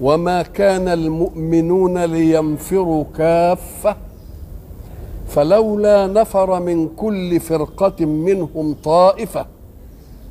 [0.00, 3.96] وما كان المؤمنون لينفروا كافه
[5.28, 9.46] فلولا نفر من كل فرقه منهم طائفه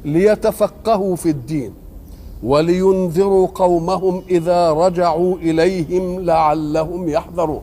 [0.05, 1.73] ليتفقهوا في الدين
[2.43, 7.61] ولينذروا قومهم اذا رجعوا اليهم لعلهم يحذرون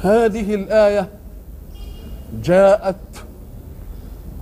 [0.00, 1.08] هذه الايه
[2.44, 2.96] جاءت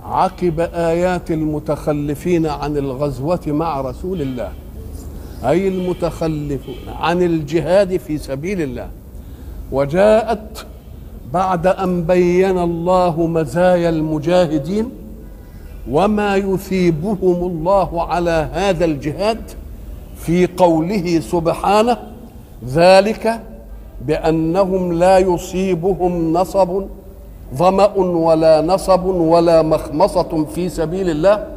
[0.03, 4.51] عقب ايات المتخلفين عن الغزوه مع رسول الله
[5.45, 8.87] أي المتخلفون عن الجهاد في سبيل الله.
[9.71, 10.65] وجاءت
[11.33, 14.89] بعد أن بين الله مزايا المجاهدين
[15.91, 19.41] وما يثيبهم الله على هذا الجهاد
[20.17, 21.97] في قوله سبحانه
[22.67, 23.41] ذلك
[24.05, 26.83] بأنهم لا يصيبهم نصب
[27.55, 31.47] ظمأ ولا نصب ولا مخمصة في سبيل الله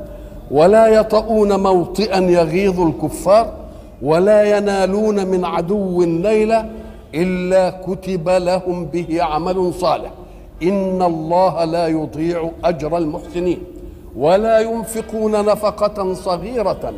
[0.50, 3.59] ولا يطؤون موطئا يغيظ الكفار.
[4.02, 6.66] ولا ينالون من عدو نيلا
[7.14, 10.10] إلا كتب لهم به عمل صالح.
[10.62, 13.58] إن الله لا يضيع أجر المحسنين.
[14.16, 16.94] ولا ينفقون نفقة صغيرة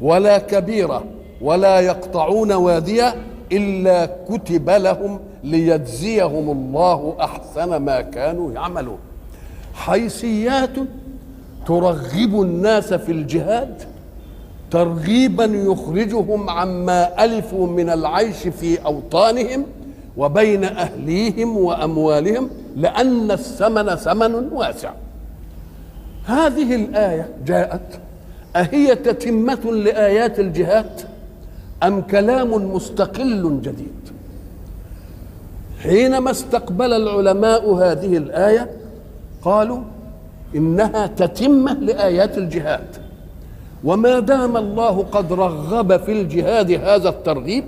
[0.00, 1.04] ولا كبيرة
[1.40, 3.14] ولا يقطعون واديا
[3.52, 8.98] إلا كتب لهم ليجزيهم الله أحسن ما كانوا يعملون.
[9.74, 10.76] حيثيات
[11.66, 13.82] ترغب الناس في الجهاد
[14.70, 19.64] ترغيبا يخرجهم عما ألفوا من العيش في أوطانهم
[20.16, 24.90] وبين أهليهم وأموالهم لأن الثمن ثمن واسع.
[26.24, 28.00] هذه الآية جاءت.
[28.56, 31.00] أهي تتمة لآيات الجهاد
[31.82, 34.06] أم كلام مستقل جديد؟
[35.82, 38.70] حينما استقبل العلماء هذه الآية
[39.42, 39.80] قالوا
[40.54, 43.05] إنها تتمة لآيات الجهاد
[43.84, 47.64] وما دام الله قد رغب في الجهاد هذا الترغيب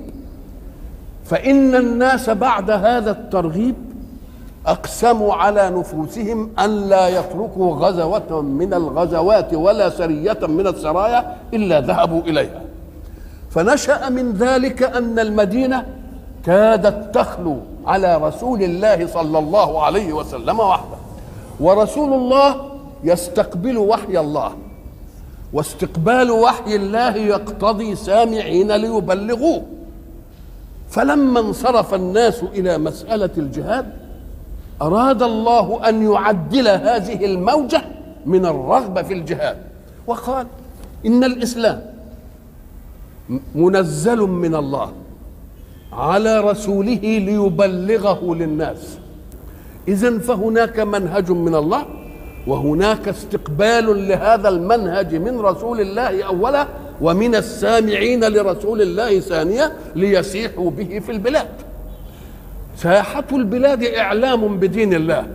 [1.24, 3.74] فإن الناس بعد هذا الترغيب
[4.66, 12.22] أقسموا على نفوسهم أن لا يتركوا غزوة من الغزوات ولا سرية من السرايا إلا ذهبوا
[12.22, 12.62] إليها.
[13.50, 15.86] فنشأ من ذلك أن المدينة
[16.44, 20.98] كادت تخلو على رسول الله صلى الله عليه وسلم وحده.
[21.60, 22.56] ورسول الله
[23.04, 24.52] يستقبل وحي الله.
[25.52, 29.62] واستقبال وحي الله يقتضي سامعين ليبلغوه.
[30.90, 33.86] فلما انصرف الناس إلى مسألة الجهاد
[34.82, 37.82] أراد الله أن يعدل هذه الموجة
[38.26, 39.56] من الرغبة في الجهاد.
[40.06, 40.46] وقال
[41.06, 41.82] إن الإسلام
[43.54, 44.92] منزل من الله
[45.92, 48.98] على رسوله ليبلغه للناس.
[49.88, 51.86] اذا فهناك منهج من الله
[52.48, 56.66] وهناك استقبال لهذا المنهج من رسول الله أولا
[57.00, 61.48] ومن السامعين لرسول الله ثانيا ليسيحوا به في البلاد.
[62.76, 65.26] ساحة البلاد إعلام بدين الله.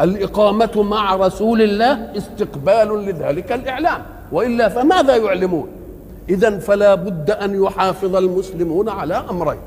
[0.00, 4.02] الإقامة مع رسول الله استقبال لذلك الإعلام.
[4.32, 5.68] وإلا فماذا يعلمون؟
[6.28, 9.58] إذا فلا بد أن يحافظ المسلمون على أمرين.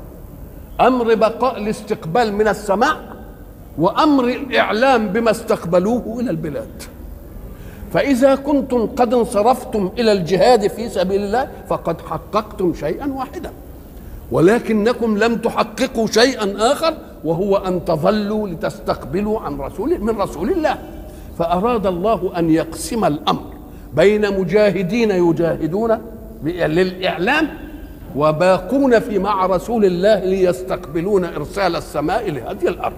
[0.80, 2.96] أمر بقاء الاستقبال من السماء
[3.78, 6.82] وأمر الاعلام بما استقبلوه إلى البلاد.
[7.92, 13.50] فإذا كنتم قد انصرفتم إلى الجهاد في سبيل الله فقد حققتم شيئا واحدا.
[14.32, 16.94] ولكنكم لم تحققوا شيئا آخر
[17.24, 20.78] وهو أن تظلوا لتستقبلوا عن رسول من رسول الله.
[21.38, 23.44] فأراد الله أن يقسم الأمر
[23.94, 25.98] بين مجاهدين يجاهدون
[26.44, 27.48] للإعلام
[28.16, 32.96] وباقون في مع رسول الله ليستقبلون إرسال السماء لهذه الأرض.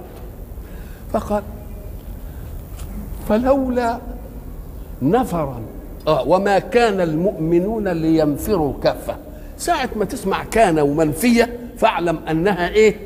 [1.14, 1.42] فقال
[3.28, 3.98] فلولا
[5.02, 5.60] نفرا.
[6.08, 9.16] آه وما كان المؤمنون لينفروا كافة
[9.58, 12.96] ساعة ما تسمع كان ومنفية فاعلم أنها إيه؟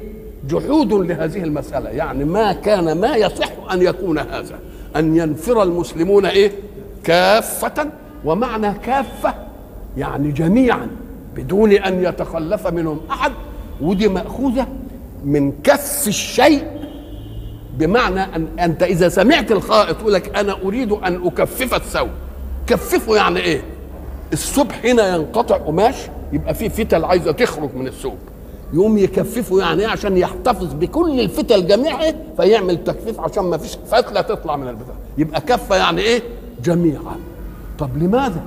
[0.49, 1.91] جحود لهذه المسألة.
[1.91, 4.59] يعني ما كان ما يصح أن يكون هذا.
[4.97, 6.53] أن ينفر المسلمون إيه؟
[7.05, 7.91] كافة.
[8.25, 9.35] ومعنى كافة
[9.97, 10.89] يعني جميعا
[11.37, 13.33] بدون أن يتخلف منهم أحد
[13.81, 14.67] ودي مأخوذة
[15.25, 16.78] من كف الشيء
[17.79, 22.09] بمعنى ان أنت إذا سمعت الخائط يقول لك أنا أريد أن أكفف الثوب.
[22.67, 23.63] كففه يعني إيه؟
[24.33, 25.95] الثوب حين ينقطع قماش
[26.33, 28.17] يبقى فيه فتل عايزة تخرج من الثوب.
[28.73, 34.21] يقوم يكففه يعني إيه؟ عشان يحتفظ بكل الفتل جميعها فيعمل تكفيف عشان ما فيش فتلة
[34.21, 34.95] تطلع من البتاع.
[35.19, 36.23] يبقى كفة يعني إيه؟
[36.65, 37.17] جميعا.
[37.79, 38.43] طب لماذا؟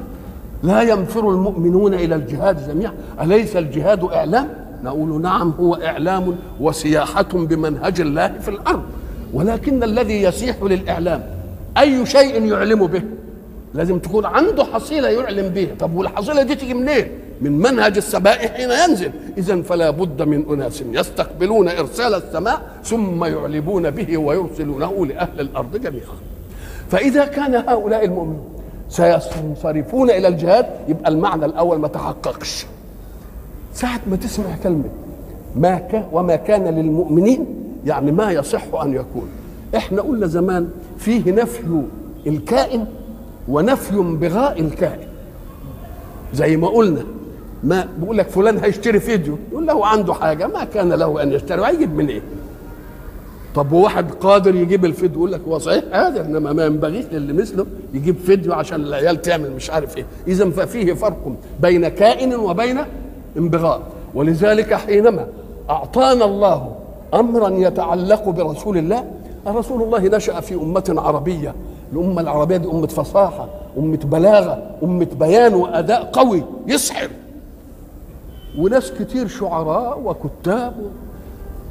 [0.64, 2.94] لا ينفر المؤمنون إلى الجهاد جميعا.
[3.22, 4.50] أليس الجهاد إعلام؟
[4.84, 8.84] نقول نعم هو إعلام وسياحة بمنهج الله في الأرض.
[9.34, 11.24] ولكن الذي يسيح للإعلام
[11.78, 13.04] أي شيء يعلم به
[13.74, 17.08] لازم تكون عنده حصيلة يعلم بها طب والحصيلة دي تيجي منين؟
[17.42, 19.12] من منهج السماء حين ينزل.
[19.38, 26.16] اذا فلا بد من أناس يستقبلون إرسال السماء ثم يعلمون به ويرسلونه لأهل الأرض جميعا.
[26.92, 28.50] فإذا كان هؤلاء المؤمنون
[28.90, 32.66] سينصرفون إلى الجهاد يبقى المعنى الأول ما تحققش.
[33.74, 34.90] ساعة ما تسمع كلمة
[35.56, 37.46] ما وما كان للمؤمنين
[37.86, 39.28] يعني ما يصح أن يكون.
[39.76, 41.82] إحنا قلنا زمان فيه نفي
[42.28, 42.86] الكائن
[43.48, 45.08] ونفي بغاء الكائن.
[46.34, 47.04] زي ما قلنا
[47.64, 51.66] ما بيقول لك فلان هيشتري فيديو يقول له عنده حاجة ما كان له أن يشتري
[51.66, 52.22] هيجيب من إيه
[53.56, 57.66] طب وواحد قادر يجيب الفيديو يقول لك هو صحيح هذا إنما ما ينبغيش للي مثله
[57.94, 60.06] يجيب فيديو عشان العيال تعمل مش عارف إيه.
[60.28, 62.78] اذا ففيه فرق بين كائن وبين
[63.38, 63.82] انبغاء.
[64.14, 65.28] ولذلك حينما
[65.70, 66.76] أعطانا الله
[67.14, 69.06] امرا يتعلق برسول الله.
[69.48, 71.56] رسول الله نشأ في أمة عربية.
[71.94, 73.48] الأمة العربية دي أمة فصاحة
[73.78, 77.10] أمة بلاغة أمة بيان وأداء قوي يسحر.
[78.58, 80.74] وناس كتير شعراء وكتاب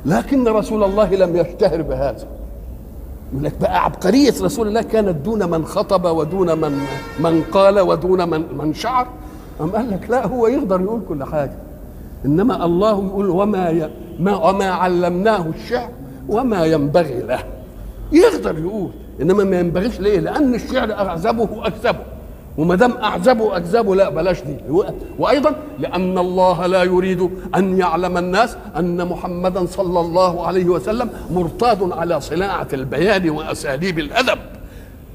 [0.07, 2.27] لكن رسول الله لم يشتهر بهذا.
[3.33, 6.79] يقول لك بقى عبقرية رسول الله كانت دون من خطب ودون من
[7.21, 9.07] من قال ودون من من شعر.
[9.61, 11.53] أم قال لك لا هو يقدر يقول كل حاجة.
[12.25, 13.91] إنما الله يقول وما ي...
[14.19, 15.89] ما وما علمناه الشعر
[16.29, 17.45] وما ينبغي له.
[18.13, 18.91] يقدر يقول
[19.23, 22.05] إنما ما ينبغيش ليه؟ لأن الشعر أعزبه أكذبه.
[22.59, 24.57] وما دام أعزبه أكذبه لا بلاش دي.
[25.19, 31.93] وأيضا لأن الله لا يريد أن يعلم الناس أن محمدا صلى الله عليه وسلم مرتاد
[31.93, 34.39] على صناعة البيان وأساليب الأدب.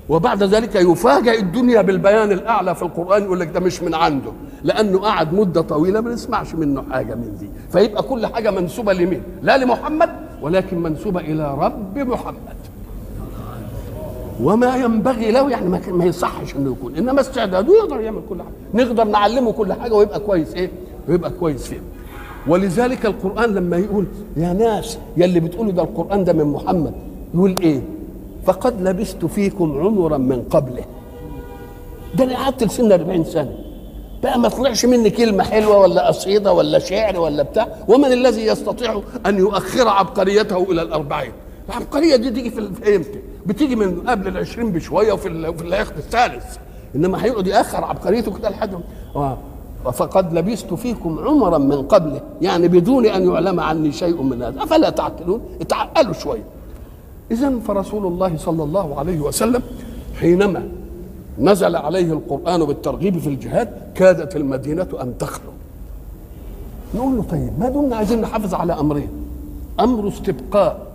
[0.10, 4.31] وبعد ذلك يفاجئ الدنيا بالبيان الأعلى في القرآن يقول لك ده مش من عنده
[4.63, 7.50] لأنه قعد مدة طويلة ما نسمعش منه حاجة من دي.
[7.72, 10.10] فيبقى كل حاجة منسوبة لمين؟ لا لمحمد
[10.42, 12.36] ولكن منسوبة إلى رب محمد.
[14.44, 18.84] وما ينبغي له يعني ما, يصحش إنه يكون إنما استعداده يقدر يعمل كل حاجة.
[18.84, 20.72] نقدر نعلمه كل حاجة ويبقى كويس إيه؟
[21.10, 21.80] ويبقى كويس فيه.
[22.48, 24.06] ولذلك القرآن لما يقول
[24.38, 26.94] يا ناس يا اللي بتقولوا ده القرآن ده من محمد
[27.34, 27.81] يقول إيه؟
[28.46, 30.84] فقد لبست فيكم عمرا من قبله.
[32.16, 33.58] ده أنا قعدت لسن 40 سنة.
[34.24, 37.68] بقى ما طلعش مني كلمة حلوة ولا قصيدة ولا شعر ولا بتاع.
[37.88, 41.32] ومن الذي يستطيع أن يؤخر عبقريته إلى الأربعين؟
[41.70, 46.58] العبقرية دي تيجي في إمتى؟ بتيجي من قبل العشرين بشوية وفي في العقد الثالث.
[46.96, 48.74] إنما هيقعد يأخر عبقريته كده لحد
[49.16, 49.38] آه.
[49.94, 52.22] فقد لبثت فيكم عمرا من قبله.
[52.42, 54.64] يعني بدون أن يعلم عني شيء من هذا.
[54.64, 56.44] أفلا تعقلون؟ اتعقلوا شوية.
[57.31, 59.62] اذا فرسول الله صلى الله عليه وسلم
[60.19, 60.69] حينما
[61.39, 65.51] نزل عليه القرآن بالترغيب في الجهاد كادت المدينة أن تخلو.
[66.95, 69.10] نقول له طيب ما دمنا عايزين نحافظ على أمرين؟
[69.80, 70.88] أمر استبقاء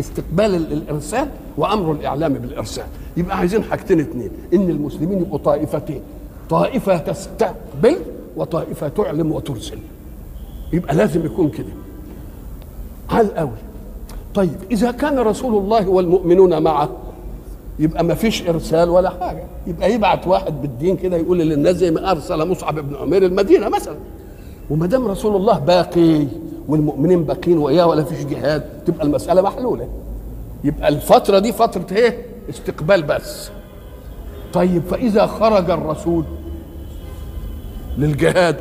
[0.00, 2.84] استقبال ال- الإرسال وأمر الإعلام بالإرسال.
[3.16, 6.00] يبقى عايزين حاجتين اتنين إن المسلمين يبقوا طائفتين.
[6.50, 7.96] طائفة تستقبل
[8.36, 9.78] وطائفة تعلم وترسل.
[10.72, 11.72] يبقى لازم يكون كده.
[13.10, 13.50] على قوي
[14.36, 16.88] طيب إذا كان رسول الله والمؤمنون معه
[17.78, 19.44] يبقى ما فيش إرسال ولا حاجة.
[19.66, 23.96] يبقى يبعت واحد بالدين كده يقول للناس زي ما أرسل مصعب بن عمير المدينة مثلا.
[24.70, 26.26] وما دام رسول الله باقي
[26.68, 29.88] والمؤمنين باقين وإياه ولا فيش جهاد تبقى المسألة محلولة.
[30.64, 33.50] يبقى الفترة دي فترة إيه؟ استقبال بس.
[34.52, 36.24] طيب فإذا خرج الرسول
[37.98, 38.60] للجهاد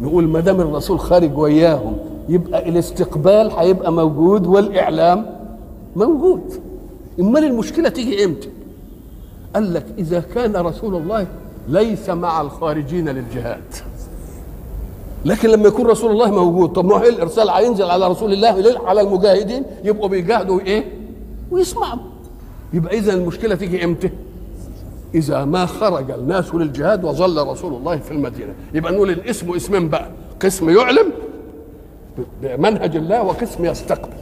[0.00, 1.96] نقول ما دام الرسول خارج وياهم
[2.30, 5.26] يبقى الاستقبال هيبقى موجود والإعلام
[5.96, 6.40] موجود.
[7.20, 8.48] أمال المشكلة تيجي إمتى؟
[9.54, 11.26] قال لك إذا كان رسول الله
[11.68, 13.62] ليس مع الخارجين للجهاد.
[15.24, 18.80] لكن لما يكون رسول الله موجود طب ما هو إيه الإرسال هينزل على رسول الله؟
[18.84, 20.84] على المجاهدين؟ يبقوا بيجاهدوا إيه؟
[21.50, 21.98] ويسمعوا.
[22.72, 24.10] يبقى إذا المشكلة تيجي إمتى؟
[25.14, 28.54] إذا ما خرج الناس للجهاد وظل رسول الله في المدينة.
[28.74, 30.10] يبقى نقول الاسم اسمين بقى.
[30.42, 31.12] قسم يعلم
[32.42, 34.12] بمنهج الله وقسم يستقبل.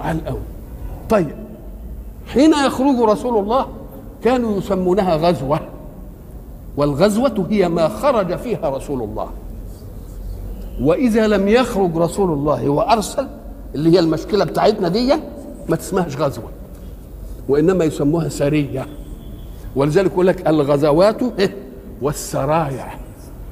[0.00, 0.40] على الأول.
[1.08, 1.34] طيب.
[2.26, 3.66] حين يخرج رسول الله
[4.24, 5.60] كانوا يسمونها غزوة.
[6.76, 9.28] والغزوة هي ما خرج فيها رسول الله.
[10.80, 13.26] وإذا لم يخرج رسول الله وأرسل
[13.74, 15.14] اللي هي المشكلة بتاعتنا دي
[15.68, 16.48] ما تسمهاش غزوة.
[17.48, 18.86] وإنما يسموها سرية.
[19.76, 21.56] ولذلك يقول لك الغزوات إيه؟
[22.02, 22.86] والسرايا.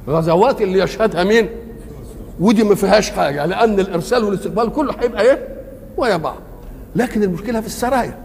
[0.08, 1.48] غزوات اللي يشهدها مين؟
[2.40, 5.48] ودي ما فيهاش حاجة لأن الإرسال والاستقبال كله هيبقى إيه؟
[5.96, 6.36] ويا بعض.
[6.96, 8.18] لكن المشكلة في السرايا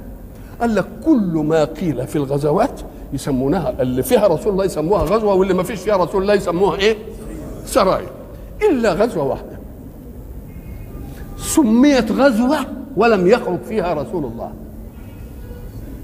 [0.62, 2.82] قال لك كل ما قيل في الغزوات
[3.14, 6.96] يسمونها اللي فيها رسول الله يسموها غزوة واللي ما فيش فيها رسول الله يسموها إيه؟
[7.66, 8.08] سرايا
[8.72, 9.60] إلا غزوة واحدة.
[11.38, 12.58] سميت غزوة
[12.98, 14.52] ولم يخرج فيها رسول الله.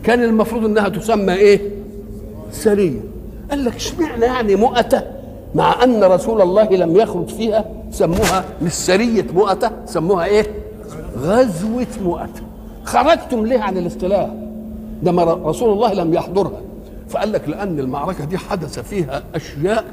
[0.04, 1.62] كان المفروض إنها تسمى إيه؟
[2.52, 3.00] سرية.
[3.52, 5.02] قال لك اشمعنى يعني مؤتة؟
[5.56, 10.46] مع أن رسول الله لم يخرج فيها سموها مش سريه مؤتة سموها إيه؟
[11.18, 12.42] غزوة مؤتة.
[12.84, 14.30] خرجتم ليه عن الاصطلاح؟
[15.04, 16.62] ده رسول الله لم يحضرها.
[17.10, 19.86] فقال لك لأن المعركة دي حدث فيها أشياء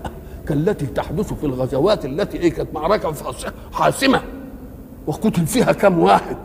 [0.48, 3.12] كالتي تحدث في الغزوات التي إيه؟ كانت معركة
[3.72, 4.20] حاسمة.
[5.06, 6.36] وقتل فيها كم واحد؟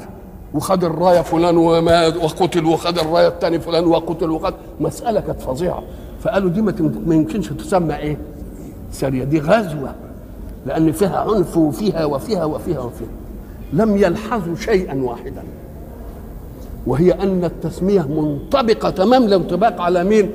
[0.54, 4.54] وخد الراية فلان ومات وقتل وخد الراية الثاني فلان وقتل وخد.
[4.80, 5.84] مسألة كانت فظيعة.
[6.22, 8.18] فقالوا دي ما يمكنش تسمى إيه؟
[8.92, 9.24] سرية.
[9.24, 9.96] دي غزوة.
[10.68, 13.08] لأن فيها عنف وفيها وفيها وفيها وفيها.
[13.74, 15.44] لم يلحظوا شيئا واحدا.
[16.88, 19.24] وهي أن التسمية منطبقة تمام.
[19.24, 20.32] الانطباق على مين؟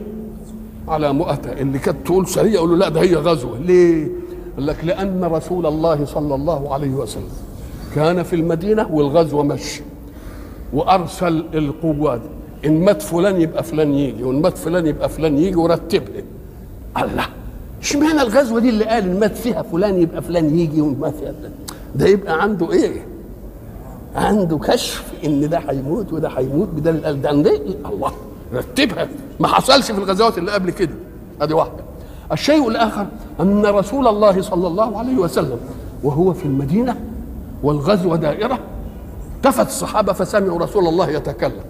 [0.88, 1.52] على مؤتة.
[1.52, 3.58] اللي كانت تقول سريه يقولوا لا ده هي غزوة.
[3.58, 4.08] ليه؟
[4.56, 7.28] قال لك لأن رسول الله صلى الله عليه وسلم
[7.94, 9.82] كان في المدينة والغزوة مشي.
[10.72, 12.20] وأرسل القوات
[12.66, 16.22] إن مات فلان يبقى فلان يجي وإن مات فلان يبقى فلان يجي ورتبها
[17.02, 17.26] الله.
[17.82, 21.32] اشمعنى الغزوة دي اللي قال إن مات فيها فلان يبقى فلان يجي وإن مات فيها
[21.32, 21.52] فلان؟
[21.94, 23.06] ده يبقى عنده إيه؟
[24.16, 28.12] عنده كشف إن ده هيموت وده هيموت بدل قال ده الله.
[28.54, 29.08] رتبها.
[29.40, 30.94] ما حصلش في الغزوات اللي قبل كده.
[31.40, 31.72] أدي واحدة.
[32.32, 33.06] الشيء الآخر
[33.40, 35.58] أن رسول الله صلى الله عليه وسلم
[36.02, 36.96] وهو في المدينة
[37.62, 38.58] والغزوة دائرة
[39.36, 41.60] التفت الصحابة فسمعوا رسول الله يتكلم.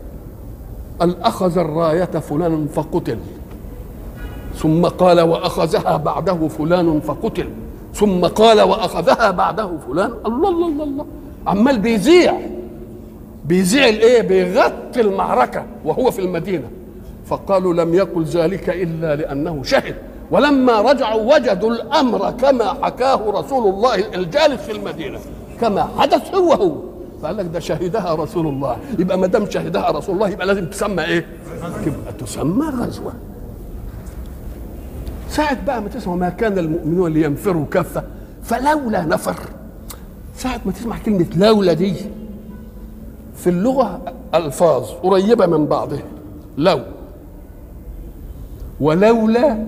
[1.00, 3.18] قال أخذ الراية فلان فقتل.
[4.56, 7.48] ثم قال وأخذها بعده فلان فقتل.
[7.94, 10.10] ثم قال وأخذها بعده فلان.
[10.26, 11.06] الله الله الله, الله.
[11.46, 12.40] عمال بيذيع.
[13.44, 16.70] بيذيع الإيه؟ بيغطي المعركة وهو في المدينة.
[17.26, 19.94] فقالوا لم يقل ذلك إلا لأنه شهد.
[20.30, 25.18] ولما رجعوا وجدوا الأمر كما حكاه رسول الله الجالس في المدينة.
[25.60, 26.72] كما حدث هو هو.
[27.22, 28.76] فقال لك ده شهدها رسول الله.
[28.98, 31.26] يبقى ما دام شهدها رسول الله يبقى لازم تسمى إيه؟
[31.84, 33.12] تبقى تسمى غزوة.
[35.32, 38.02] ساعة بقى ما تسمع ما كان المؤمنون لينفروا كافة
[38.42, 39.40] فلولا نفر.
[40.36, 41.94] ساعة ما تسمع كلمة لولا دي.
[43.36, 46.02] في اللغة ألفاظ قريبة من بعضها.
[46.58, 46.80] لو.
[48.80, 49.66] ولولا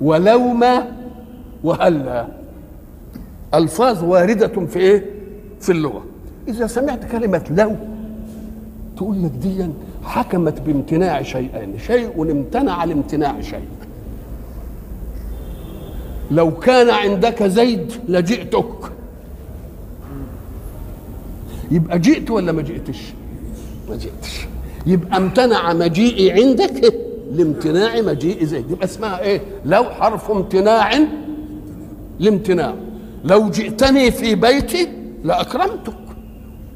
[0.00, 0.92] ولوما
[1.64, 2.26] وهلا.
[3.54, 5.04] ألفاظ واردة في إيه؟
[5.60, 6.04] في اللغة.
[6.48, 7.76] إذا سمعت كلمة لو
[8.96, 9.66] تقول لك دي
[10.04, 13.68] حكمت بامتناع شيئين شيء امتنع لامتناع شيء.
[16.30, 18.92] لو كان عندك زيد لجئتك.
[21.70, 22.98] يبقى جئت ولا ما جئتش؟
[23.88, 24.46] ما جئتش.
[24.86, 26.94] يبقى امتنع مجيئي عندك
[27.32, 28.70] لامتناع مجيء زيد.
[28.70, 30.98] يبقى اسمها إيه؟ لو حرف امتناع
[32.20, 32.74] لامتناع.
[33.24, 34.88] لو جئتني في بيتي
[35.24, 35.96] لأكرمتك.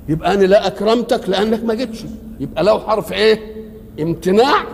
[0.08, 2.04] يبقى أنا لا أكرمتك لأنك ما جيتش
[2.40, 3.40] يبقى لو حرف إيه؟
[4.00, 4.64] امتناع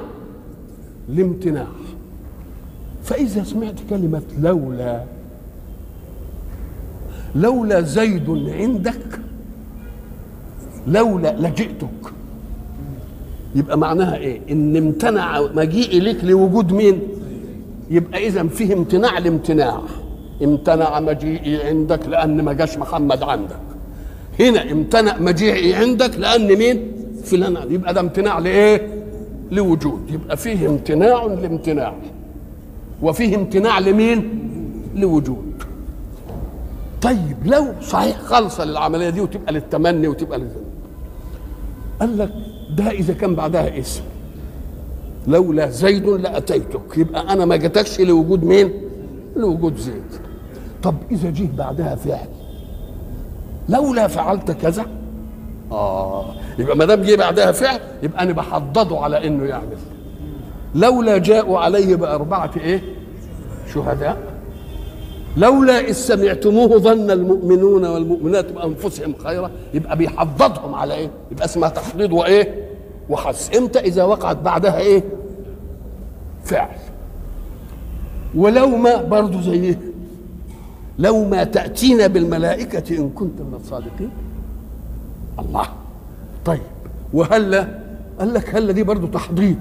[1.09, 1.67] لامتناع.
[3.07, 5.03] فإذا سمعت كلمة لولا
[7.35, 9.21] لولا زيد عندك
[10.87, 12.13] لولا لجئتك.
[13.55, 17.01] يبقى معناها إيه؟ إن امتنع مجيئي لك لوجود مين؟
[17.91, 19.81] يبقى إذا فيه امتناع لامتناع.
[20.43, 23.57] امتنع مجيئي عندك لأن ما جاش محمد عندك.
[24.41, 26.93] هنا امتنع مجيئي عندك لأن مين؟
[27.25, 28.89] فلان يبقى ده امتناع لإيه؟
[29.51, 30.11] لوجود.
[30.11, 31.95] يبقى فيه امتناع لامتناع.
[33.03, 34.43] وفيه امتناع لمين؟
[34.95, 35.63] لوجود.
[37.03, 40.65] طيب لو صحيح خالصة للعملية دي وتبقى للتمني وتبقى للزمن
[42.01, 42.33] قال لك
[42.77, 44.03] ده إذا كان بعدها اسم.
[45.29, 46.97] لولا زيد لأتيتك.
[46.97, 48.73] يبقى أنا ما جاتكش لوجود مين؟
[49.37, 50.03] لوجود زيد.
[50.83, 52.29] طب إذا جه بعدها فعل.
[53.69, 54.87] لولا فعلت كذا.
[55.73, 56.25] آه
[56.59, 59.77] يبقى ما دام جه بعدها فعل يبقى أنا بحضده على إنه يعمل.
[60.77, 62.83] لولا جاءوا عليه بأربعة إيه؟
[63.75, 64.19] شهداء.
[65.37, 72.13] لولا إذ سمعتموه ظن المؤمنون والمؤمنات بأنفسهم خيرا يبقى بيحضضهم على إيه؟ يبقى اسمها تحضيض
[72.13, 72.69] وإيه؟
[73.11, 75.03] وحث إمتى؟ إذا وقعت بعدها إيه؟
[76.45, 76.77] فعل.
[78.35, 79.79] ولو ما برضه زي إيه؟
[80.99, 84.11] لو ما تأتينا بالملائكة إن كنت من الصادقين.
[85.39, 85.67] الله.
[86.45, 86.61] طيب.
[87.13, 87.69] وهلا
[88.19, 89.57] قال لك هلا دي برضه تحضيض.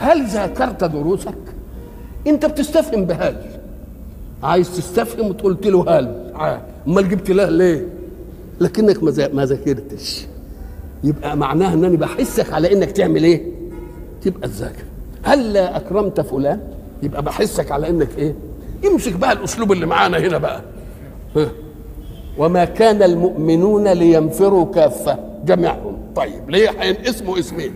[0.00, 1.34] هل ذاكرت دروسك؟
[2.26, 3.36] انت بتستفهم بهل
[4.42, 6.32] عايز تستفهم وقلت له هل.
[6.86, 7.86] امال جبت له ليه؟
[8.60, 10.26] لكنك ما ذا- ما ذاكرتش.
[11.04, 13.42] يبقى معناها انني بحسك على إنك تعمل إيه؟
[14.22, 14.84] تبقى تذاكر.
[15.22, 16.60] هل لا أكرمت فلان؟
[17.02, 18.34] يبقى بحسك على إنك إيه؟
[18.84, 20.62] يمسك بقى الأسلوب اللي معانا هنا بقى.
[22.38, 25.18] وما كان المؤمنون لينفروا كافة.
[25.46, 27.74] جميعهم طيب ليه؟ هينقسموا اسمين.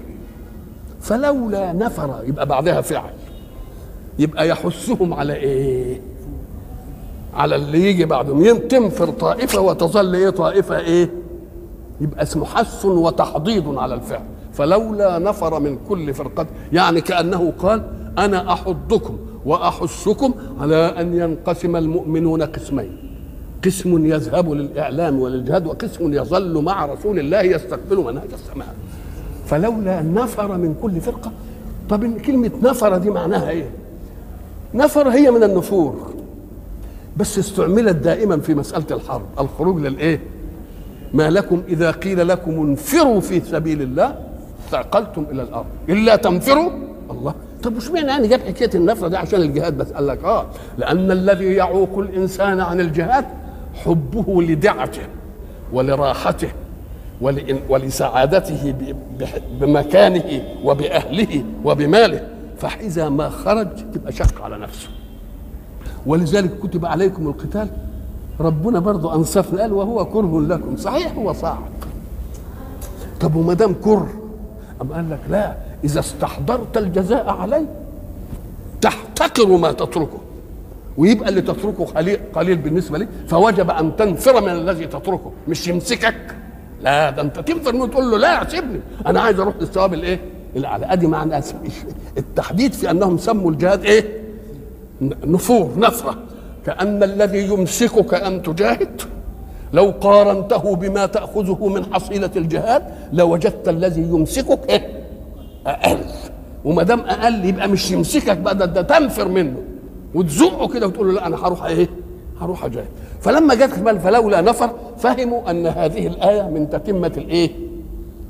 [1.05, 3.11] فلولا نفر يبقى بعدها فعل.
[4.19, 6.01] يبقى يحثهم على إيه؟
[7.35, 8.59] على اللي يجي بعدهم.
[8.59, 11.11] تنفر طائفه وتظل إيه؟ طائفة إيه؟
[12.01, 14.25] يبقى اسمه حث وتحضيض على الفعل.
[14.53, 17.83] فلولا نفر من كل فرقة يعني كأنه قال
[18.19, 22.97] أنا أحضكم وأحثكم على أن ينقسم المؤمنون قسمين.
[23.65, 28.75] قسم يذهب للإعلام وللجهاد وقسم يظل مع رسول الله يستقبل منهج السماء.
[29.47, 31.33] فلولا نفر من كل فرقة.
[31.91, 33.71] طب كلمة نفر دي معناها إيه؟
[34.75, 36.15] نفر هي من النفور.
[37.17, 39.23] بس استعملت دائما في مسألة الحرب.
[39.41, 40.21] الخروج للإيه؟
[41.13, 44.15] ما لكم إذا قيل لكم انفروا في سبيل الله
[44.71, 45.67] ثقلتم إلى الأرض.
[45.89, 46.71] إلا تنفروا
[47.11, 47.35] الله.
[47.63, 50.47] طب وش معنى يعني جاب حكاية النفرة دي عشان الجهاد بس؟ قال لك آه
[50.79, 53.25] لأن الذي يعوق الإنسان عن الجهاد
[53.75, 55.03] حبه لدعته
[55.73, 56.47] ولراحته.
[56.49, 56.64] ول-
[57.69, 58.75] ولسعادته
[59.61, 62.29] بمكانه وبأهله وبماله.
[62.59, 64.89] فإذا ما خرج تبقى شق على نفسه.
[66.07, 67.69] ولذلك كتب عليكم القتال.
[68.41, 70.77] ربنا برضه أنصفنا قال وهو كره لكم.
[70.77, 71.63] صحيح هو صعب
[73.21, 74.13] طب وما دام كره
[74.83, 77.67] أم قال لك لا إذا استحضرت الجزاء عليه
[78.81, 80.19] تحتقر ما تتركه.
[80.97, 81.85] ويبقى اللي تتركه
[82.35, 86.37] قليل, بالنسبة لي فوجب أن تنفر من الذي تتركه مش يمسكك.
[86.85, 87.39] لا ده انت
[87.69, 88.81] منه تقول له لا سيبني.
[89.07, 90.21] أنا عايز أروح للثواب الإيه؟
[90.57, 90.93] الأعلى.
[90.93, 91.41] أدي معنى
[92.19, 94.23] التحديد في أنهم سموا الجهاد إيه؟
[95.25, 96.19] نفور نفرة.
[96.67, 99.03] كأن الذي يمسكك أن تجاهد.
[99.73, 102.83] لو قارنته بما تأخذه من حصيلة الجهاد
[103.13, 104.89] لوجدت الذي يمسكك إيه؟
[105.67, 105.99] أقل.
[106.65, 109.57] وما دام أقل يبقى مش يمسكك بقى ده, ده تنفر منه.
[110.15, 111.89] وتزقه كده وتقول له لا أنا هروح إيه؟
[112.41, 112.89] هروح أجاهد.
[113.25, 117.51] فلما جت فلولا نفر فهموا أن هذه الآية من تتمة الإيه؟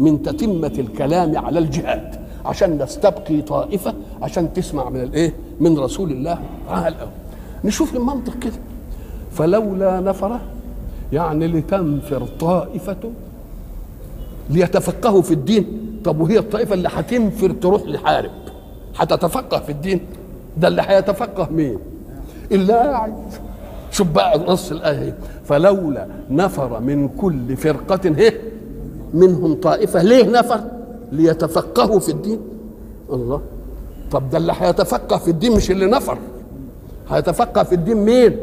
[0.00, 6.38] من تتمة الكلام على الجهاد عشان نستبقي طائفة عشان تسمع من الإيه؟ من رسول الله
[6.68, 6.96] تعالى
[7.64, 8.52] نشوف المنطق كده.
[9.32, 10.40] فلولا نفر
[11.12, 12.96] يعني لتنفر طائفة
[14.50, 15.66] ليتفقهوا في الدين.
[16.04, 18.30] طب وهي الطائفة اللي هتنفر تروح لحارب؟
[18.96, 20.00] هتتفقه في الدين؟
[20.56, 21.78] ده اللي هيتفقه مين؟
[22.74, 23.14] قاعد
[23.94, 28.32] شوف بقى نص الآية فلولا نفر من كل فرقة هي
[29.14, 30.02] منهم طائفة.
[30.02, 30.60] ليه نفر؟
[31.12, 32.40] ليتفقهوا في الدين.
[33.12, 33.40] الله.
[34.10, 36.18] طب ده اللي هيتفقه في الدين مش اللي نفر.
[37.10, 38.36] هيتفقه في الدين مين؟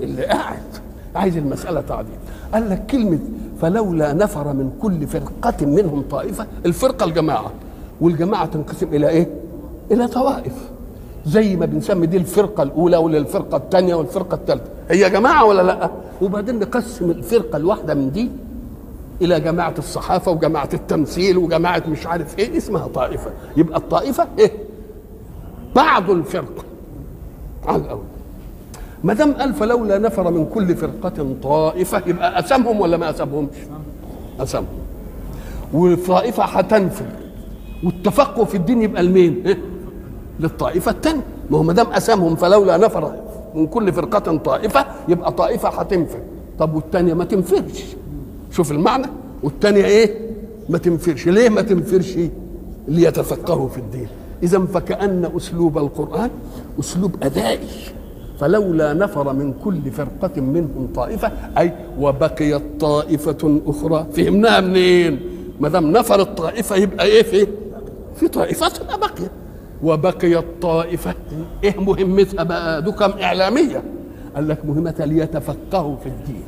[0.00, 0.62] اللي قاعد.
[1.14, 2.14] عايز المسألة تعديل.
[2.54, 3.18] قال لك كلمة
[3.60, 6.46] فلولا نفر من كل فرقة منهم طائفة.
[6.66, 7.50] الفرقة الجماعة.
[8.00, 9.28] والجماعة تنقسم إلى إيه؟
[9.90, 10.52] إلى طوائف.
[11.26, 14.70] زي ما بنسمي دي الفرقة الأولى ولا الفرقة الثانية والفرقة الثالثة.
[14.90, 15.90] هي جماعة ولا لأ؟
[16.22, 18.30] وبعدين نقسم الفرقة الواحدة من دي
[19.22, 23.30] إلى جماعة الصحافة وجماعة التمثيل وجماعة مش عارف إيه اسمها طائفة.
[23.56, 24.52] يبقى الطائفة إيه؟
[25.76, 26.64] بعض الفرقة.
[27.66, 28.02] على الأول.
[29.04, 33.56] ما دام قال فلولا نفر من كل فرقة طائفة يبقى اسمهم ولا ما اسمهمش
[34.40, 34.66] اسمهم
[35.72, 37.06] والطائفة هتنفر
[37.84, 39.58] والتفقه في الدين يبقى لمين؟ إيه؟
[40.40, 43.12] للطائفة الثانية ما هو ما دام اسمهم فلولا نفر
[43.54, 46.18] من كل فرقة طائفة يبقى طائفة هتنفر
[46.58, 47.84] طب والثانيه ما تنفرش.
[48.50, 49.06] شوف المعنى.
[49.42, 50.18] والثانية إيه؟
[50.68, 51.28] ما تنفرش.
[51.28, 52.18] ليه ما تنفرش؟
[52.88, 54.06] ليتفقهوا في الدين.
[54.42, 56.30] إذا فكأن أسلوب القرآن
[56.80, 57.68] أسلوب أدائي.
[58.40, 64.06] فلولا نفر من كل فرقة منهم طائفة أي وبقيت طائفة أخرى.
[64.16, 65.20] فهمناها منين؟
[65.60, 67.46] ما دام نفر الطائفة يبقى إيه في؟
[68.16, 69.30] في طائفة بقيت.
[69.84, 71.14] وبقيت طائفة
[71.64, 73.82] إيه مهمتها بقى؟ دو كم إعلامية.
[74.34, 76.42] قال لك مهمتها ليتفقهوا في الدين.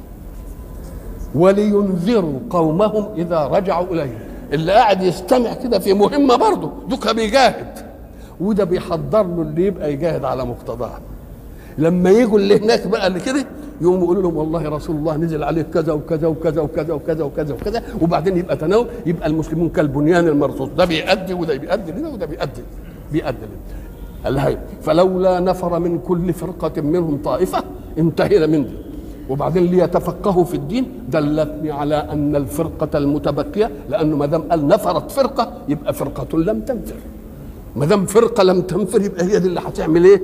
[1.35, 4.19] ولينذروا قومهم إذا رجعوا إليهم.
[4.53, 7.87] اللي قاعد يستمع كده في مهمة برضه دوكا بيجاهد.
[8.41, 10.99] وده بيحضر له اللي يبقى يجاهد على مقتضاه
[11.79, 13.47] لما يجوا اللي هناك بقى اللي كده
[13.81, 17.83] يقوموا يقولوا لهم والله رسول الله نزل عليه كذا وكذا وكذا وكذا وكذا وكذا وكذا
[18.03, 20.69] وبعدين يبقى تناول يبقى المسلمون كالبنيان المرصوص.
[20.69, 22.63] ده بيأدي وده بيأدي وده بيأدي
[23.13, 27.65] بيأدي لده الهي فلولا نفر من كل فرقة منهم طائفة
[27.99, 28.77] انتهينا من دي
[29.31, 35.53] وبعدين ليتفقهوا في الدين دلتني على أن الفرقة المتبقية لأنه ما دام قال نفرت فرقة
[35.69, 36.95] يبقى فرقة لم تنفر
[37.77, 40.23] ما دام فرقة لم تنفر يبقى هي دي اللي هتعمل إيه؟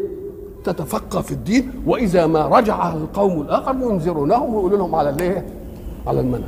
[0.65, 5.47] تتفقه في الدين وإذا ما رجع القوم الآخر ينذرونهم ويقولوا لهم على الإيه؟
[6.07, 6.43] على المنهج.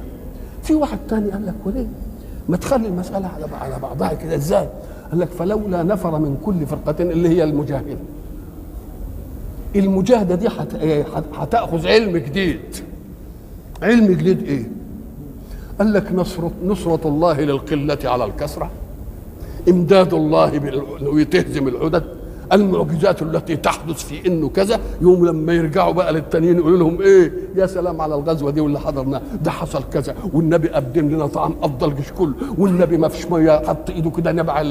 [0.63, 1.87] في واحد تاني قال لك وليه؟
[2.49, 4.69] ما تخلي المسألة على على بعضها كده إزاي؟
[5.15, 7.97] قال لك فلولا نفر من كل فرقة اللي هي المجاهدة.
[9.77, 11.05] المجاهدة دي هت- إيه؟
[11.87, 12.61] علم جديد.
[13.83, 14.69] علم جديد إيه؟
[15.79, 18.71] قال لك نصرة نصرة الله للقلة على الكثرة
[19.69, 22.05] إمداد الله بال- وتهزم العدد
[22.53, 27.67] المعجزات التي تحدث في إنه كذا يوم لما يرجعوا بقى للتانيين يقولوا لهم إيه؟ يا
[27.67, 30.15] سلام على الغزوة دي واللي حضرنا ده حصل كذا.
[30.33, 34.63] والنبي قدم لنا طعام أفضل جيش كله والنبي ما فيش مية حط إيده كده نبع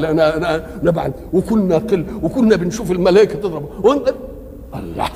[0.83, 3.63] نبع وكنا قل وكنا بنشوف الملائكة تضرب.
[4.75, 5.07] الله.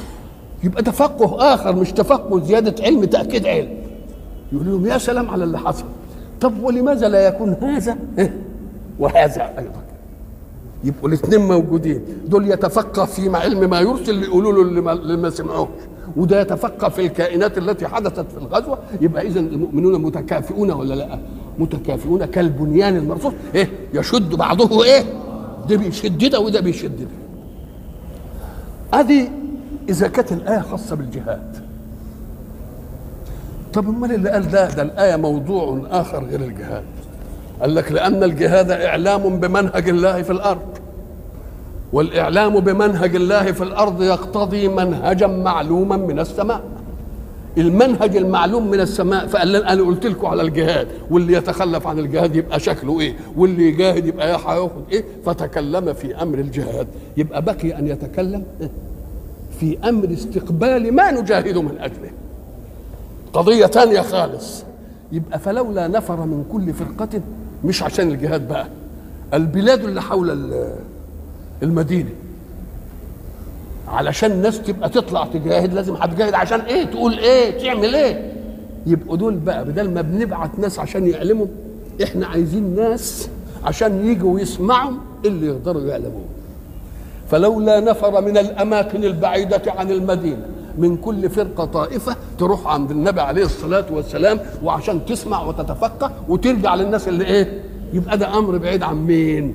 [0.63, 3.69] يبقى تفقه آخر مش تفقه زيادة علم تأكيد علم.
[4.53, 5.85] يقول لهم يا سلام على اللي حصل.
[6.41, 7.97] طب ولماذا لا يكون هذا؟
[8.99, 9.81] وهذا أيضا.
[10.83, 12.01] يبقوا الاثنين موجودين.
[12.27, 15.67] دول يتفقه في علم ما يرسل يقولوا له اللي ما سمعوش
[16.17, 18.77] وده يتفقه في الكائنات التي حدثت في الغزوة.
[19.01, 21.19] يبقى اذا المؤمنون متكافئون ولا لأ؟
[21.59, 23.33] متكافئون كالبنيان المرصوص.
[23.55, 25.03] إيه؟ يشد بعضه إيه؟
[25.69, 27.07] ده بيشد ده وده بيشد ده.
[28.99, 29.29] ادي
[29.89, 31.67] اذا كانت الآية خاصة بالجهاد.
[33.73, 36.83] طب أمال اللي قال ده؟ ده الآية موضوع آخر غير الجهاد.
[37.61, 40.77] قال لك لأن الجهاد إعلام بمنهج الله في الأرض.
[41.93, 46.61] والإعلام بمنهج الله في الأرض يقتضي منهجا معلوما من السماء.
[47.57, 52.35] المنهج المعلوم من السماء فقال لنا أنا قلت لكم على الجهاد واللي يتخلف عن الجهاد
[52.35, 56.87] يبقى شكله إيه؟ واللي يجاهد يبقى هياخد إيه؟ فتكلم في أمر الجهاد.
[57.17, 58.43] يبقى بقي أن يتكلم
[59.59, 62.09] في أمر استقبال ما نجاهد من أجله.
[63.33, 64.63] قضية تانية خالص.
[65.11, 67.21] يبقى فلولا نفر من كل فرقة
[67.63, 68.67] مش عشان الجهاد بقى
[69.33, 70.75] البلاد اللي حول ال-
[71.63, 72.09] المدينة.
[73.87, 78.33] علشان الناس تبقى تطلع تجاهد لازم هتجاهد عشان إيه؟ تقول إيه؟ تعمل إيه؟
[78.85, 81.47] يبقوا دول بقى بدل ما بنبعت ناس عشان يعلموا
[82.03, 83.29] إحنا عايزين ناس
[83.63, 84.93] عشان يجوا ويسمعوا
[85.25, 86.25] اللي يقدروا يعلموه.
[87.31, 90.45] فلولا نفر من الأماكن البعيدة عن المدينة
[90.77, 97.07] من كل فرقة طائفة تروح عند النبي عليه الصلاة والسلام وعشان تسمع وتتفقه وترجع للناس
[97.07, 97.61] اللي إيه؟
[97.93, 99.53] يبقى ده أمر بعيد عن مين؟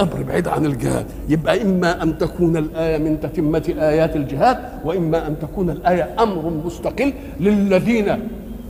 [0.00, 1.06] أمر بعيد عن الجهاد.
[1.28, 7.12] يبقى إما أن تكون الآية من تتمة آيات الجهاد وإما أن تكون الآية أمر مستقل
[7.40, 8.18] للذين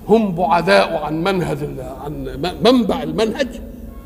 [0.09, 1.59] هم بعداء عن منهج
[2.05, 2.27] عن
[2.65, 3.49] منبع المنهج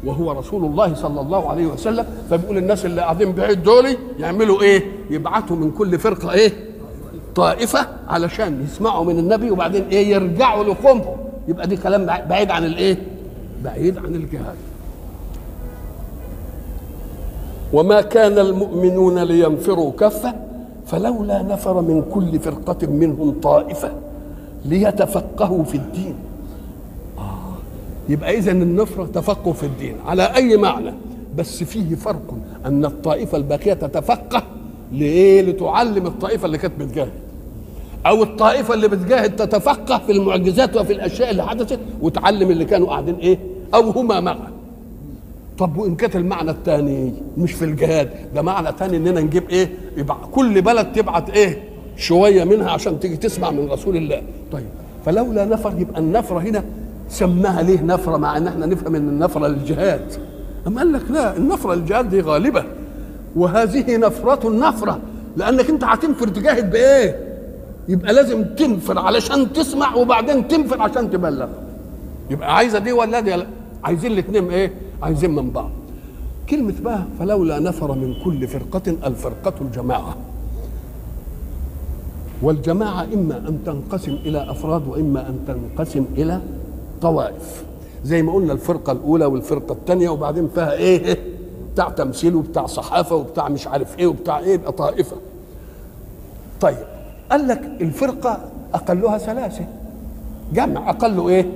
[0.05, 2.07] وهو رسول الله صلى الله عليه وسلم.
[2.31, 3.87] فبيقول الناس اللي قاعدين بعيد دول
[4.19, 6.53] يعملوا إيه؟ يبعتوا من كل فرقة إيه؟
[7.35, 11.17] طائفة علشان يسمعوا من النبي وبعدين إيه يرجعوا لقومهم
[11.49, 12.97] يبقى دي كلام بعيد عن الإيه؟
[13.65, 14.57] بعيد عن الجهاد.
[17.73, 20.35] وما كان المؤمنون لينفروا كفة
[20.87, 23.93] فلولا نفر من كل فرقة منهم طائفة
[24.65, 26.15] ليتفقهوا في الدين.
[28.09, 29.97] يبقى اذا النفرة تفقه في الدين.
[30.07, 30.93] على أي معنى؟
[31.37, 32.35] بس فيه فرق
[32.67, 34.43] أن الطائفة الباقية تتفقه
[34.93, 37.22] لايه لتعلم الطائفة اللي كانت بتجاهد.
[38.07, 43.15] أو الطائفة اللي بتجاهد تتفقه في المعجزات وفي الأشياء اللي حدثت وتعلم اللي كانوا قاعدين
[43.15, 43.39] إيه؟
[43.75, 44.49] أو هما معا.
[45.59, 48.11] طب وإن كانت المعنى الثاني مش في الجهاد.
[48.35, 51.63] ده معنى ثاني إننا نجيب إيه؟ يبقى كل بلد تبعت إيه؟
[51.97, 54.23] شوية منها عشان تيجي تسمع من رسول الله.
[54.53, 54.67] طيب
[55.07, 56.65] فلولا نفر يبقى النفرة هنا
[57.09, 60.13] سماها ليه نفرة مع إن إحنا نفهم إن النفرة للجهاد.
[60.67, 62.65] اما قال لك لا النفرة للجهاد دي غالبة.
[63.37, 65.01] وهذه نفرة النفرة.
[65.37, 67.32] لأنك أنت هتنفر تجاهد بإيه؟
[67.89, 71.49] يبقى لازم تنفر علشان تسمع وبعدين تنفر عشان تبلغ.
[72.31, 73.45] يبقى عايزة دي ولا دي؟
[73.85, 75.71] عايزين الاثنين إيه؟ عايزين من بعض.
[76.51, 80.17] كلمة بقى فلولا نفر من كل فرقة الفرقة الجماعة.
[82.43, 86.41] والجماعة إما أن تنقسم إلى أفراد وإما أن تنقسم إلى
[87.03, 87.65] طوائف.
[88.05, 91.19] زي ما قلنا الفرقة الأولى والفرقة الثانية وبعدين فيها إيه؟
[91.73, 95.17] بتاع تمثيل وبتاع صحافة وبتاع مش عارف إيه وبتاع إيه؟ يبقى طائفة.
[96.61, 96.77] طيب
[97.33, 98.39] قال لك الفرقة
[98.75, 99.65] أقلها ثلاثة.
[100.55, 101.47] جمع أقله إيه؟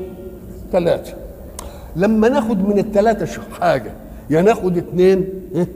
[0.72, 1.14] ثلاثة.
[1.96, 3.92] لما ناخد من الثلاثة حاجة؟
[4.30, 5.68] يا ناخد اثنين إيه؟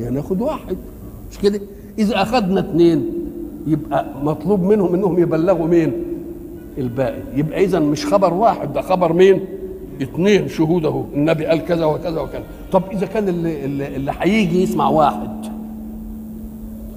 [0.00, 0.76] يا ناخد واحد.
[1.30, 1.60] مش كده؟
[1.98, 3.06] إذا أخذنا اثنين
[3.66, 5.92] يبقى مطلوب منهم إنهم يبلغوا مين؟
[6.78, 7.22] الباقي.
[7.34, 9.44] يبقى إذا مش خبر واحد ده خبر مين؟
[10.02, 11.04] اثنين شهود أهو.
[11.14, 12.42] النبي قال كذا وكذا وكذا.
[12.72, 15.30] طب إذا كان اللي اللي, اللي هيجي يسمع واحد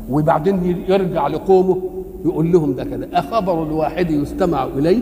[0.09, 1.81] وبعدين يرجع لقومه
[2.25, 5.01] يقول لهم ده كذا أخبر الواحد يستمع إليه.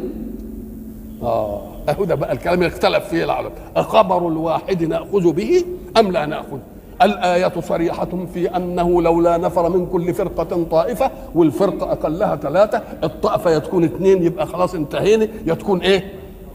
[1.23, 3.51] آه أهو ده بقى الكلام اللي اختلف فيه العرب.
[3.75, 5.63] أخبر الواحد نأخذ به
[5.99, 6.57] أم لا نأخذ؟
[7.01, 13.83] الآية صريحة في أنه لولا نفر من كل فرقة طائفة والفرقة أقلها ثلاثة الطائفة يتكون
[13.83, 15.27] اثنين يبقى خلاص انتهينا.
[15.45, 16.03] يتكون إيه؟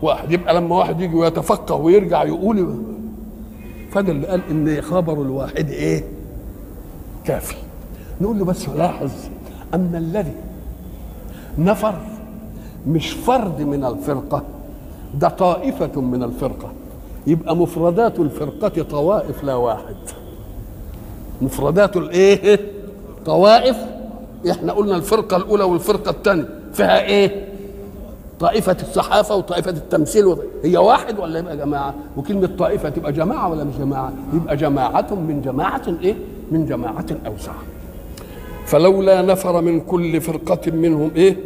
[0.02, 0.32] واحد.
[0.32, 2.82] يبقى لما واحد يجي ويتفقه ويرجع يقول
[3.90, 6.04] فده اللي قال إن خبر الواحد إيه؟
[7.24, 7.56] كافي.
[8.20, 9.10] نقول له بس لاحظ
[9.74, 10.32] أن الذي
[11.58, 11.94] نفر.
[12.86, 14.42] مش فرد من الفرقة
[15.14, 16.72] ده طائفة من الفرقة.
[17.26, 19.96] يبقى مفردات الفرقة طوائف لا واحد.
[21.42, 22.60] مفردات الايه
[23.26, 23.76] طوائف.
[24.50, 26.48] إحنا قلنا الفرقة الأولى والفرقة الثانية.
[26.72, 27.48] فيها إيه؟
[28.40, 30.36] طائفة الصحافة وطائفة التمثيل.
[30.64, 35.42] هي واحد ولا يبقى جماعة؟ وكلمة طائفة تبقى جماعة ولا مش جماعة؟ يبقى جماعة من
[35.44, 36.14] جماعة إيه؟
[36.50, 37.52] من جماعة أوسع
[38.70, 41.36] فلولا نفر من كل فرقة منهم إيه؟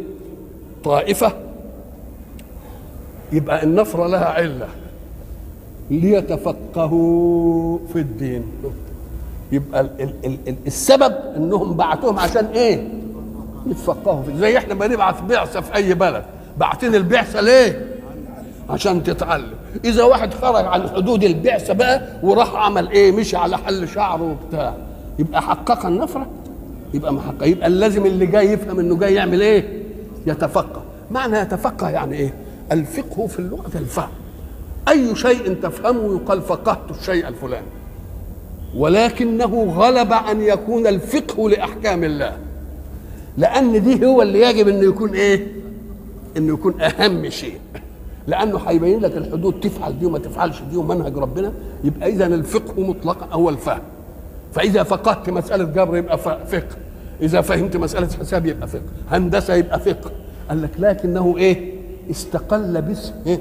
[0.83, 1.33] طائفة.
[3.31, 4.67] يبقى النفر لها علة.
[5.91, 8.43] ليتفقهوا في الدين.
[9.51, 12.87] يبقى ال ال ال ال السبب إنهم بعتوهم عشان إيه؟
[13.67, 16.23] يتفقهوا في زي إحنا ما نبعث بعثه في أي بلد.
[16.57, 17.85] بعتين البعثه ليه؟
[18.69, 19.53] عشان تتعلم.
[19.85, 24.73] إذا واحد خرج عن حدود البعثه بقى وراح عمل إيه؟ مشي على حل شعره وبتاع.
[25.19, 26.27] يبقى حقق النفرة.
[26.93, 27.47] يبقى محقق.
[27.47, 29.83] يبقى لازم اللي جاي يفهم إنه جاي يعمل إيه؟
[30.27, 30.81] يتفقه.
[31.11, 32.33] معنى يتفقه يعني إيه؟
[32.71, 34.09] الفقه في اللغة الفهم.
[34.89, 37.67] أي شيء تفهمه يقال فقهت الشيء الفلاني.
[38.77, 42.37] ولكنه غلب أن يكون الفقه لأحكام الله.
[43.37, 45.47] لأن دي هو اللي يجب إنه يكون إيه؟
[46.37, 47.57] إنه يكون أهم شيء.
[48.27, 51.53] لأنه هيبين لك الحدود تفعل دي وما تفعلش دي ومنهج ربنا.
[51.83, 53.81] يبقى اذا الفقه مطلقا هو الفهم.
[54.55, 56.77] فإذا فقهت مسألة جبر يبقى فقه.
[57.21, 58.81] إذا فهمت مسألة حساب يبقى فقه.
[59.11, 60.11] هندسة يبقى فقه.
[60.49, 61.75] قال لك لكنه إيه؟
[62.11, 63.39] استقل باسم إيه؟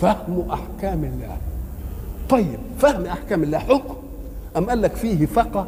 [0.00, 1.36] فهم أحكام الله.
[2.28, 3.94] طيب فهم أحكام الله حكم.
[4.56, 5.66] أم قال لك فيه فقه؟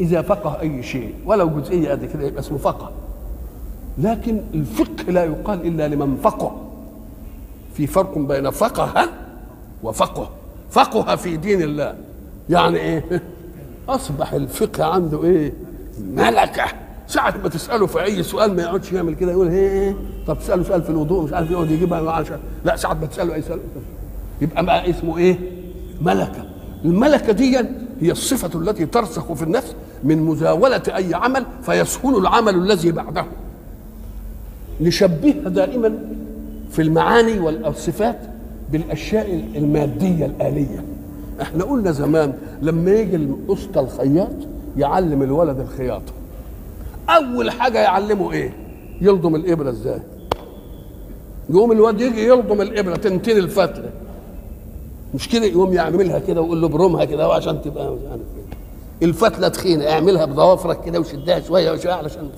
[0.00, 1.14] إذا فقه أي شيء.
[1.26, 2.90] ولو جزئية قد كده يبقى اسمه فقه.
[3.98, 6.56] لكن الفقه لا يقال إلا لمن فقه.
[7.74, 9.08] في فرق بين فقه
[9.82, 10.30] وفقه.
[10.70, 11.94] فقه في دين الله.
[12.50, 13.22] يعني إيه؟
[13.88, 15.52] أصبح الفقه عنده إيه؟
[16.14, 16.64] ملكة.
[17.06, 20.82] ساعة ما تسأله في أي سؤال ما يقعدش يعمل كده يقول إيه طب تسأله سؤال
[20.82, 23.60] في الوضوء مش عارف يقعد يجيبها عشان لا ساعة ما تسأله أي سؤال.
[24.40, 25.38] يبقى بقى اسمه إيه؟
[26.02, 26.44] ملكة.
[26.84, 27.58] الملكة دي
[28.00, 33.24] هي الصفة التي ترسخ في النفس من مزاولة أي عمل فيسهل العمل الذي بعده.
[34.80, 35.98] نشبهها دائما
[36.70, 38.18] في المعاني والصفات
[38.72, 40.84] بالأشياء المادية الآلية.
[41.42, 44.30] إحنا قلنا زمان لما يجي الأسطى الخياط
[44.76, 46.12] يعلم الولد الخياطة
[47.08, 48.52] أول حاجة يعلمه إيه؟
[49.00, 50.00] يلضم الإبرة إزاي؟
[51.50, 53.90] يقوم الواد يجي يلضم الإبرة تنتين الفتلة.
[55.14, 59.08] مش كده؟ يقوم يعملها كده ويقول له برومها كده وعشان تبقى مش عارف إيه.
[59.08, 62.28] الفتلة تخينة اعملها بضوافرك كده وشدها شوية وشوية علشان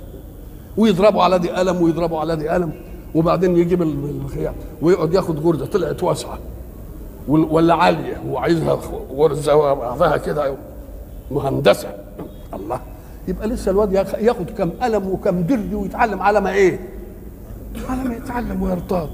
[0.76, 2.72] ويضربوا على دي قلم ويضربوا على دي قلم
[3.14, 6.38] وبعدين يجيب الخياط ويقعد ياخد غرزه طلعت واسعة.
[7.28, 8.22] ولا عالية.
[8.28, 8.78] وعايزها
[9.16, 10.54] غرزه وبعضها كده.
[11.30, 11.88] مهندسة.
[12.54, 12.80] الله.
[13.28, 16.78] يبقى لسه الواد ياخد كم قلم وكم درج ويتعلم على ما إيه؟
[17.88, 19.08] على ما يتعلم ويرتاض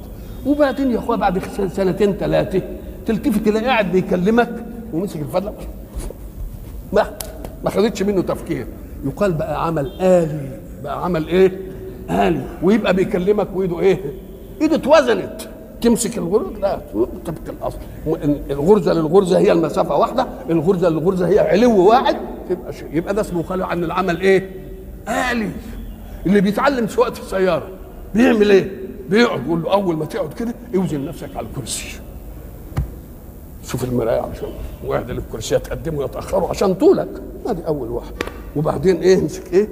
[0.46, 1.38] وبعدين يا أخويا بعد
[1.72, 2.62] سنتين ثلاثة
[3.06, 4.50] تلتفت تلاقيه قاعد بيكلمك
[4.92, 5.52] ومسك الفضله
[6.92, 7.06] ما
[7.64, 8.66] ما خدتش منه تفكير.
[9.06, 10.50] يقال بقى عمل آلي.
[10.82, 11.52] بقى عمل إيه؟
[12.10, 12.42] آلي.
[12.62, 13.98] ويبقى بيكلمك وإيده إيه؟
[14.62, 15.40] إيده اتوزنت.
[15.80, 16.80] تمسك الغرزه لا
[17.24, 17.78] تبقى الأصل.
[18.50, 22.16] الغرزة للغرزة هي المسافة واحدة الغرزة للغرزة هي علو واحد.
[22.50, 22.88] تبقى شيء.
[22.92, 24.50] يبقى ده اسمه خلع عن العمل إيه؟
[25.08, 25.50] آلي
[26.26, 27.68] اللي بيتعلم سواقة السيارة
[28.14, 28.70] بيعمل إيه؟
[29.10, 32.00] بيقعد يقول له أول ما تقعد كده اوزن نفسك على الكرسي.
[33.64, 34.48] شوف المراية عشان
[34.86, 37.08] واحد الكرسي تقدمه يتاخروا عشان طولك.
[37.46, 38.12] ادي أول واحد
[38.56, 39.68] وبعدين إيه؟ امسك إيه؟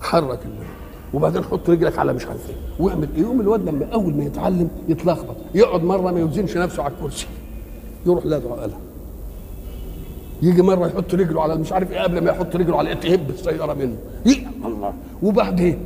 [0.00, 0.66] حرك اللي.
[1.14, 4.68] وبعدين حط رجلك على مش عارف إيه واعمل إيه؟ يقوم الواد لما أول ما يتعلم
[4.88, 5.36] يتلخبط.
[5.54, 7.26] يقعد مرة ما يوزنش نفسه على الكرسي.
[8.06, 8.72] يروح لازق قلم
[10.42, 13.74] يجي مرة يحط رجله على مش عارف إيه قبل ما يحط رجله على تهب السيارة
[13.74, 13.96] منه.
[14.26, 14.92] يا الله.
[15.22, 15.78] وبعدين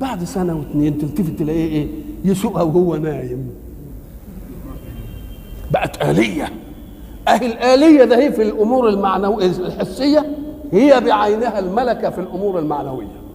[0.00, 1.88] بعد سنة واثنين تلتفت تلاقيه إيه؟
[2.24, 3.50] يسوقها وهو نايم.
[5.70, 6.52] بقت آلية.
[7.28, 10.36] أهي الآلية ده هي في الأمور المعنوية الحسية.
[10.72, 13.27] هي بعينها الملكة في الأمور المعنوية.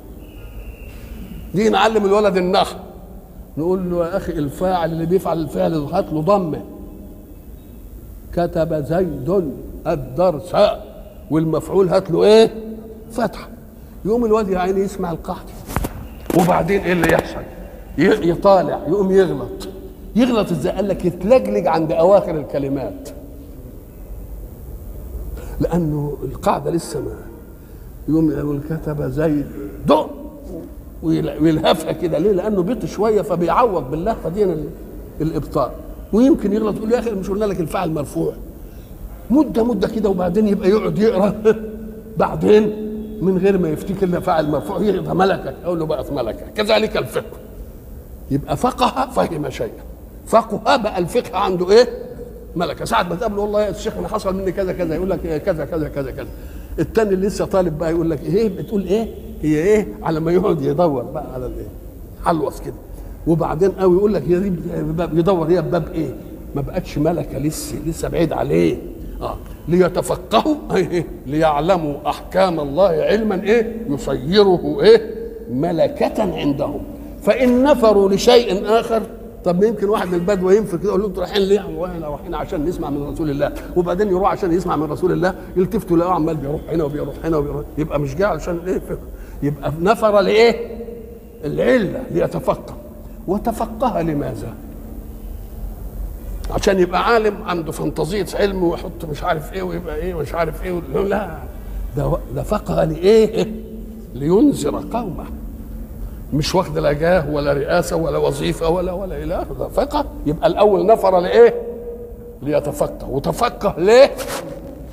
[1.53, 2.75] دي نعلم الولد النحو
[3.57, 6.61] نقول له يا أخي الفاعل اللي بيفعل الفعل هات له ضمه
[8.33, 9.51] كتب زيد
[9.87, 10.55] الدرس.
[11.31, 12.51] والمفعول هات له إيه؟
[13.11, 13.47] فتحة.
[14.05, 15.45] يقوم الواد يا عيني يسمع القحط.
[16.39, 17.43] وبعدين إيه اللي يحصل؟
[17.97, 19.67] يطالع يقوم يغلط.
[20.15, 23.09] يغلط إزاي؟ قال لك يتلجلج عند أواخر الكلمات.
[25.59, 27.15] لأنه القاعدة لسه ما
[28.09, 29.47] يقوم يقول كتب زيد.
[29.87, 30.09] دق
[31.03, 32.17] ويلهفها كده.
[32.17, 34.55] ليه؟ لأنه بيط شوية فبيعوض بالله فدي
[35.21, 35.71] الابطال
[36.13, 38.33] ويمكن يغلط يقول يا أخي مش قلنا لك الفاعل مرفوع.
[39.29, 41.35] مدة مدة كده وبعدين يبقى يقعد يقرأ.
[42.17, 45.55] بعدين من غير ما يفتكر إن فاعل مرفوع يقرا ملكك.
[45.65, 46.53] أقول له بقى ملكك.
[46.55, 47.37] كذلك الفقه.
[48.31, 49.83] يبقى فقه فهم شيئا.
[50.27, 51.87] فقه بقى الفقه عنده إيه؟
[52.55, 52.85] ملكة.
[52.85, 54.95] ساعة ما تقابله والله يا شيخ أنا حصل مني كذا كذا.
[54.95, 56.27] يقول لك إيه؟ كذا كذا كذا كذا.
[56.79, 59.07] التاني اللي لسه طالب بقى يقول لك إيه؟ بتقول إيه؟
[59.43, 61.67] هي إيه؟ على ما يقعد يدور بقى على الايه؟
[62.25, 62.73] حلوص كده
[63.27, 64.53] وبعدين قوي يقول لك هي دي
[65.13, 66.15] يدور هي باب إيه؟
[66.55, 68.77] ما بقتش ملكة لسه لسه بعيد عليه
[69.21, 75.13] آه ليتفقهوا إيه ليعلموا أحكام الله علما إيه يصيره إيه
[75.51, 76.81] ملكة عندهم
[77.21, 79.01] فإن نفروا لشيء آخر
[79.43, 82.89] طب يمكن واحد من البدو ينفر كده يقول له أنتوا رايحين ليه؟ رايحين عشان نسمع
[82.89, 86.83] من رسول الله وبعدين يروح عشان يسمع من رسول الله يلتفتوا يلاقوه عمال بيروح هنا
[86.83, 88.81] وبيروح هنا وبيروح يبقى مش جاي علشان إيه
[89.43, 90.77] يبقى نفر لايه؟
[91.45, 92.75] العلة ليتفقه
[93.27, 94.53] وتفقه لماذا؟
[96.51, 100.81] عشان يبقى عالم عنده فانتازية علم ويحط مش عارف إيه ويبقى إيه مش عارف إيه
[100.93, 101.37] لا
[101.97, 103.51] ده ده فقه لإيه؟
[104.13, 105.25] لينذر قومه
[106.33, 110.85] مش واخد لا جاه ولا رئاسة ولا وظيفة ولا ولا إلى اخره فقه يبقى الأول
[110.85, 111.53] نفر لإيه؟
[112.41, 114.11] ليتفقه وتفقه ليه؟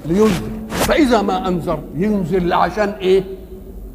[0.07, 3.25] لينذر فإذا ما أنذر ينذر عشان إيه؟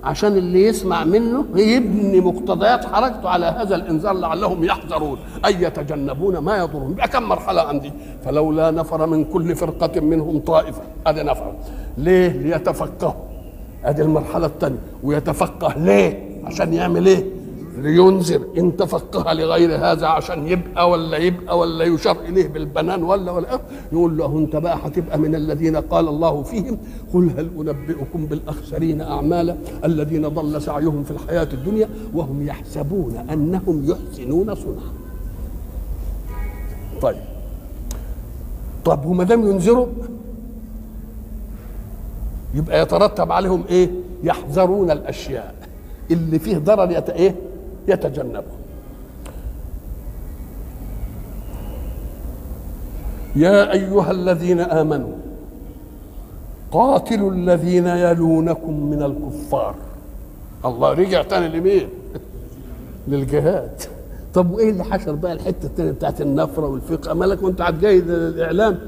[0.06, 6.58] عشان اللي يسمع منه يبني مقتضيات حركته على هذا الإنذار لعلهم يحذرون أي يتجنبون ما
[6.58, 6.92] يضرهم.
[6.92, 7.92] يبقى كم مرحلة عندي؟
[8.26, 10.82] فلولا نفر من كل فرقة منهم طائفة.
[11.08, 11.54] ادي نفر.
[11.98, 13.14] ليه؟ ليتفقهوا.
[13.86, 14.78] ادي المرحلة الثانية.
[15.04, 17.24] ويتفقه ليه؟ عشان يعمل إيه؟
[17.78, 23.60] لينذر إن تفقه لغير هذا عشان يبقى ولا يبقى ولا يشار إليه بالبنان ولا ولا
[23.92, 26.78] يقول له انت بقى هتبقى من الذين قال الله فيهم
[27.14, 34.56] قل هل أنبئكم بالأخسرين أعمالا الذين ضل سعيهم في الحياة الدنيا وهم يحسبون أنهم يحسنون
[34.56, 34.94] صنعا.
[37.02, 37.22] طيب
[38.86, 39.88] طب وما دام ينذروا
[42.54, 43.90] يبقى يترتب عليهم إيه؟
[44.24, 45.56] يحذرون الأشياء
[46.12, 47.10] اللي فيه ضرر يت...
[47.10, 47.36] إيه؟
[47.88, 48.44] يتجنبه.
[53.36, 55.16] يا أيها الذين آمنوا
[56.72, 59.76] قاتلوا الذين يلونكم من الكفار.
[60.66, 61.90] الله رجع تاني لمين؟
[63.08, 63.82] للجهاد.
[64.34, 67.14] طب وإيه اللي حشر بقى؟ الحتة الثانية بتاعت النفرة والفقه.
[67.14, 68.80] مالك وأنت هتجاهد الاعلام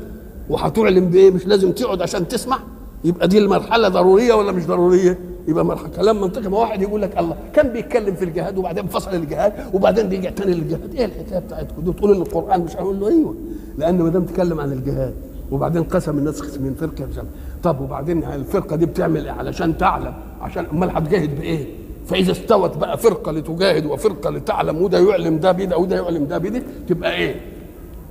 [0.49, 2.60] وهتعلم بإيه؟ مش لازم تقعد عشان تسمع؟
[3.03, 5.89] يبقى دي المرحلة ضرورية ولا مش ضرورية؟ يبقى مرحلة.
[5.89, 6.49] كلام منطقي.
[6.49, 7.36] ما واحد يقول لك الله.
[7.53, 10.95] كان بيتكلم في الجهاد وبعدين فصل الجهاد وبعدين رجع تاني للجهاد.
[10.95, 13.36] إيه الحكاية بتاعتكم؟ دي تقول إن القرآن مش هقول له أيوه.
[13.77, 15.13] لأن ما دام تكلم عن الجهاد
[15.51, 17.15] وبعدين قسم الناس من فرقة مش
[17.63, 20.13] طب وبعدين الفرقة دي بتعمل إيه؟ علشان تعلم.
[20.41, 21.65] عشان أمال هتجاهد بإيه؟
[22.07, 26.62] فإذا استوت بقى فرقة لتجاهد وفرقة لتعلم وده يعلم ده بده وده يعلم ده بده
[26.88, 27.36] تبقى إيه؟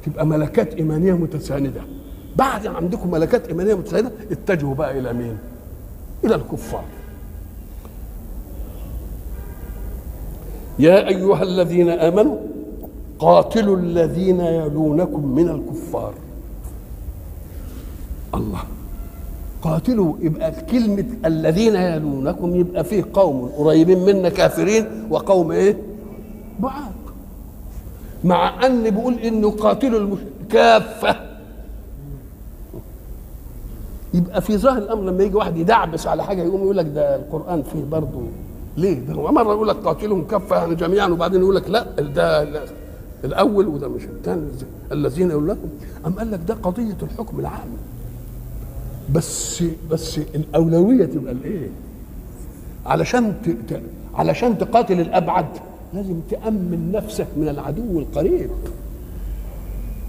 [0.07, 1.81] تبقى ملكات إيمانية متساندة.
[2.37, 5.39] بعد عندكم ملكات إيمانية متساندة اتجهوا بقى إلى مين؟
[6.25, 6.85] إلى الكفار.
[10.79, 12.37] يا أيها الذين آمنوا
[13.19, 16.15] قاتلوا الذين يلونكم من الكفار
[18.35, 18.61] الله
[19.63, 25.77] قاتلوا يبقى كلمة الذين يلونكم يبقى فيه قوم قريبين منا كافرين وقوم إيه؟
[26.61, 26.93] بعاد
[28.25, 30.17] مع أن بيقول إنه قاتلوا.
[30.51, 31.17] كافة
[34.15, 37.63] يبقى في ظاهر الأمر لما يجي واحد يدعبس على حاجة يقوم يقول لك ده القرآن
[37.63, 38.21] فيه برضه
[38.77, 42.45] ليه؟ ده هو مرة يقول لك قاتلهم كافه يعني جميعا وبعدين يقول لك لا ده
[42.45, 42.63] لا
[43.25, 44.43] الأول وده مش الثاني
[44.93, 45.69] الذين يقول لكم
[46.07, 47.69] أم قال لك ده قضية الحكم العام
[49.15, 51.69] بس بس الأولوية تبقى الإيه؟
[52.87, 53.35] علشان.
[54.15, 55.47] علشان تقاتل الأبعد
[55.95, 58.51] لازم تأمن نفسك من العدو القريب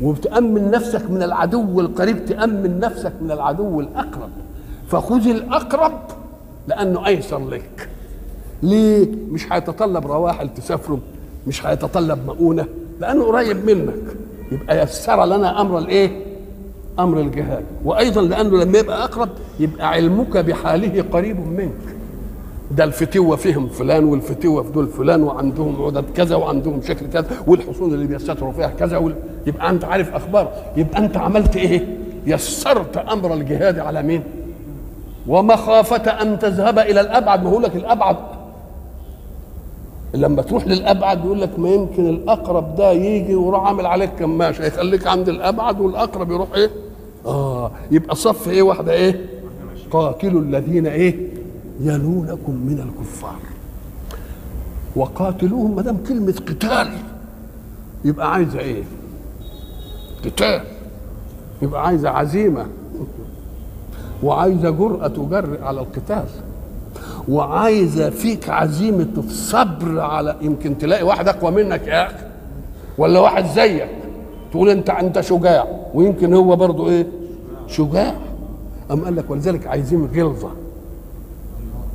[0.02, 4.30] وتامن نفسك من العدو القريب تأمن نفسك من العدو الأقرب
[4.88, 6.00] فخذ الأقرب
[6.68, 7.90] لأنه أيسر لك
[8.64, 10.98] ليه مش هيتطلب رواحل تسافروا
[11.48, 12.66] مش هيتطلب مؤونة؟
[13.00, 13.94] لأنه قريب منك.
[14.52, 16.12] يبقى يسر لنا أمر الإيه؟
[17.00, 17.64] أمر الجهاد.
[17.86, 19.30] وأيضا لأنه لما يبقى أقرب
[19.60, 21.72] يبقى علمك بحاله قريب منك.
[22.72, 27.94] ده الفتوه فيهم فلان والفتوه في دول فلان وعندهم عدد كذا وعندهم شكل كذا والحصون
[27.94, 29.16] اللي بيستروا فيها كذا وال...
[29.48, 30.52] يبقى أنت عارف أخبار.
[30.78, 34.24] يبقى أنت عملت إيه؟ يسرت أمر الجهاد على مين؟
[35.28, 37.44] ومخافة أن تذهب إلى الأبعد.
[37.44, 38.16] ما هو لك الأبعد
[40.18, 44.66] لما تروح للأبعد يقول لك ما يمكن الأقرب ده يجي ويروح عامل عليك كماشة.
[44.66, 46.70] يخليك عند الأبعد والأقرب يروح إيه؟
[47.26, 49.26] آه يبقى صف إيه؟ واحدة إيه؟
[49.92, 51.28] قاتلوا الذين إيه؟
[51.82, 53.40] يلونكم من الكفار.
[54.96, 56.90] وقاتلوهم ما دام كلمة قتال.
[58.06, 58.84] يبقى عايزة إيه؟
[60.26, 60.62] قتال.
[61.62, 62.68] يبقى عايزة عزيمة.
[64.24, 66.26] وعايزة جرأة تجرئ على القتال.
[67.30, 72.26] وعايزه فيك عزيمة الصبر على يمكن تلاقي واحد أقوى منك يا أخي
[72.98, 73.90] ولا واحد زيك.
[74.52, 77.08] تقول أنت انت شجاع ويمكن هو برضه إيه؟
[77.68, 78.16] شجاع.
[78.92, 80.50] أم قال لك ولذلك عايزين غلظة.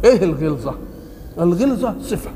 [0.05, 0.75] إيه الغلظة؟
[1.39, 2.31] الغلظة صفة.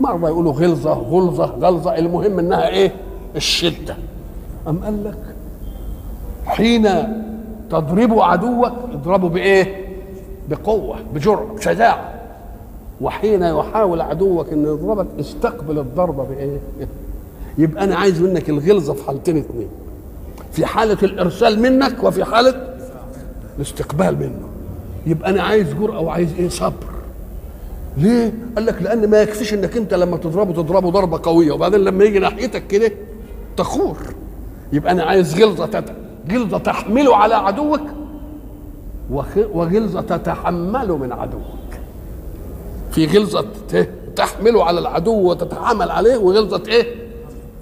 [0.00, 2.92] مرة يقولوا غلظة غلظة غلظة المهم إنها إيه؟
[3.36, 3.96] الشدة.
[4.68, 5.18] أم قال لك
[6.46, 6.88] حين
[7.70, 9.81] تضرب عدوك اضربه بإيه؟
[10.56, 12.14] بقوة بجرأة بشجاعة
[13.00, 16.58] وحين يحاول عدوك انه يضربك استقبل الضربة بإيه؟
[17.58, 19.68] يبقى أنا عايز منك الغلظة في حالتين اثنين
[20.52, 22.54] في حالة الإرسال منك وفي حالة
[23.56, 24.48] الاستقبال منه.
[25.06, 26.86] يبقى أنا عايز جرأة وعايز إيه؟ صبر.
[27.96, 32.04] ليه؟ قال لك لأن ما يكفيش إنك أنت لما تضربه تضربه ضربة قوية وبعدين لما
[32.04, 32.92] يجي ناحيتك كده
[33.56, 33.96] تخور.
[34.72, 35.84] يبقى أنا عايز غلظة تت...
[36.32, 37.80] غلظة تحمله على عدوك
[39.10, 39.36] وخ...
[39.52, 41.42] وغلظه تتحمله من عدوك.
[42.90, 43.88] في غلظة ت...
[44.16, 46.94] تحمله على العدو وتتحمل عليه وغلظة إيه؟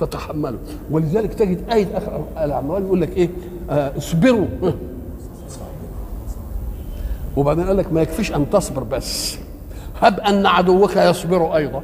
[0.01, 0.59] تتحمله.
[0.91, 3.29] ولذلك تجد آية آخر الأعمال يقول لك إيه؟
[3.71, 4.47] آه اصبروا.
[7.37, 9.37] وبعدين قال لك ما يكفيش أن تصبر بس
[10.01, 11.83] هب أن عدوك يصبر أيضا.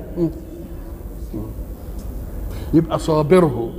[2.74, 3.72] يبقى صابره.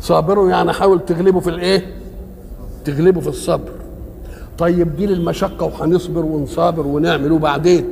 [0.00, 1.94] صابره يعني حاول تغلبه في الإيه؟
[2.84, 3.70] تغلبه في الصبر.
[4.58, 7.84] طيب دي للمشقة وهنصبر ونصابر ونعمل وبعدين؟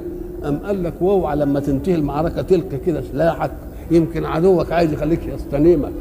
[0.44, 3.50] أم قال لك واوعى لما تنتهي المعركة تلقى كده سلاحك
[3.90, 5.92] يمكن عدوك عايز يخليك يستنيمك.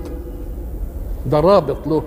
[1.32, 2.04] ده رابط له.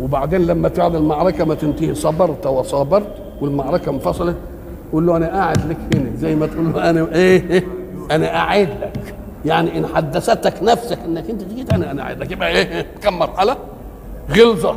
[0.00, 3.06] وبعدين لما تعد المعركة ما تنتهي صبرت وصابرت
[3.40, 4.36] والمعركة انفصلت
[4.92, 7.64] قول له أنا قاعد لك هنا زي ما تقول له أنا إيه, إيه
[8.10, 9.14] أنا قاعد لك.
[9.44, 12.30] يعني إن حدثتك نفسك إنك أنت جيت أنا أنا قاعد لك.
[12.32, 13.56] يبقى إيه كم مرحلة؟
[14.36, 14.76] غلظة.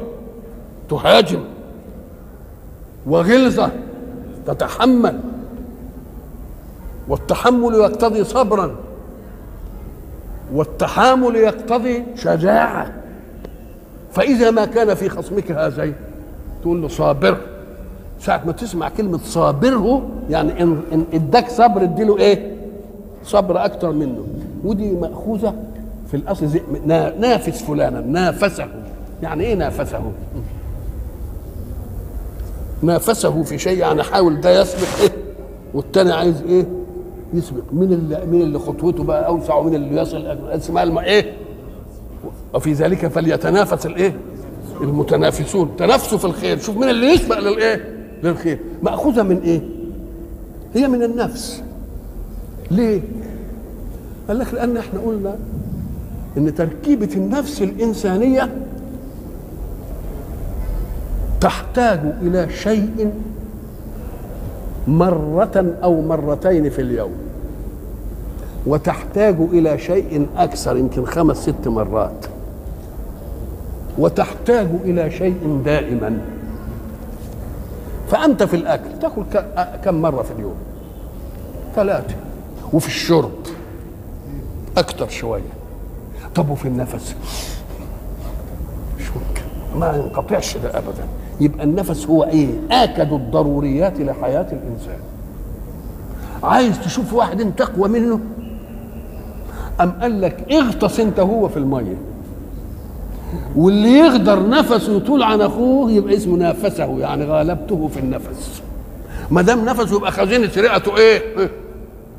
[0.90, 1.40] تهاجم.
[3.08, 3.72] وغلظة
[4.48, 5.20] تتحمل.
[7.08, 8.76] والتحمل يقتضي صبرا.
[10.54, 12.94] والتحامل يقتضي شجاعة.
[14.12, 15.94] فإذا ما كان في خصمك هذين
[16.62, 17.38] تقول له صابر
[18.20, 22.56] ساعة ما تسمع كلمة صابره يعني إن, إن إداك صبر إديله إيه؟
[23.24, 24.28] صبر أكتر منه.
[24.64, 25.54] ودي مأخوذة
[26.08, 26.60] في الأصل
[27.20, 28.68] نافس فلانا نافسه.
[29.24, 30.02] يعني إيه نافسه؟
[32.82, 35.10] نافسه في شيء يعني حاول ده يسبق إيه؟
[35.74, 36.66] والتاني عايز إيه؟
[37.34, 40.98] يسبق مين اللي مين اللي خطوته بقى أوسع ومين اللي يصل اسمها الم...
[40.98, 41.34] إيه؟
[42.54, 44.16] وفي ذلك فليتنافس الإيه؟
[44.82, 49.62] المتنافسون تنافسوا في الخير شوف مين اللي يسبق للإيه؟ للخير مأخوذة من إيه؟
[50.74, 51.64] هي من النفس
[52.72, 53.02] ليه؟
[54.28, 55.36] قال لك لأن إحنا قلنا
[56.38, 58.56] إن تركيبة النفس الإنسانية
[61.46, 63.14] تحتاج إلى شيء
[64.88, 67.12] مرة أو مرتين في اليوم.
[68.66, 72.26] وتحتاج إلى شيء أكثر يمكن خمس ست مرات.
[73.98, 76.18] وتحتاج إلى شيء دائما.
[78.08, 79.24] فأنت في الأكل تأكل
[79.84, 80.56] كم مرة في اليوم؟
[81.76, 82.16] ثلاثة.
[82.74, 83.32] وفي الشرب
[84.78, 85.54] أكثر شوية.
[86.36, 87.16] طب وفي النفس؟
[89.00, 91.08] ممكن ما ينقطعش ده أبدا.
[91.42, 95.00] يبقى النفس هو إيه؟ آكد الضروريات لحياة الإنسان.
[96.44, 98.20] عايز تشوف واحد أنت أقوى منه؟
[99.82, 101.98] أم قال لك اغطس أنت هو في المية؟
[103.56, 108.62] واللي يقدر نفسه يطول عن أخوه يبقى اسمه نافسه يعني غالبته في النفس.
[109.32, 111.22] ما دام نفسه يبقى خزينة رئته إيه؟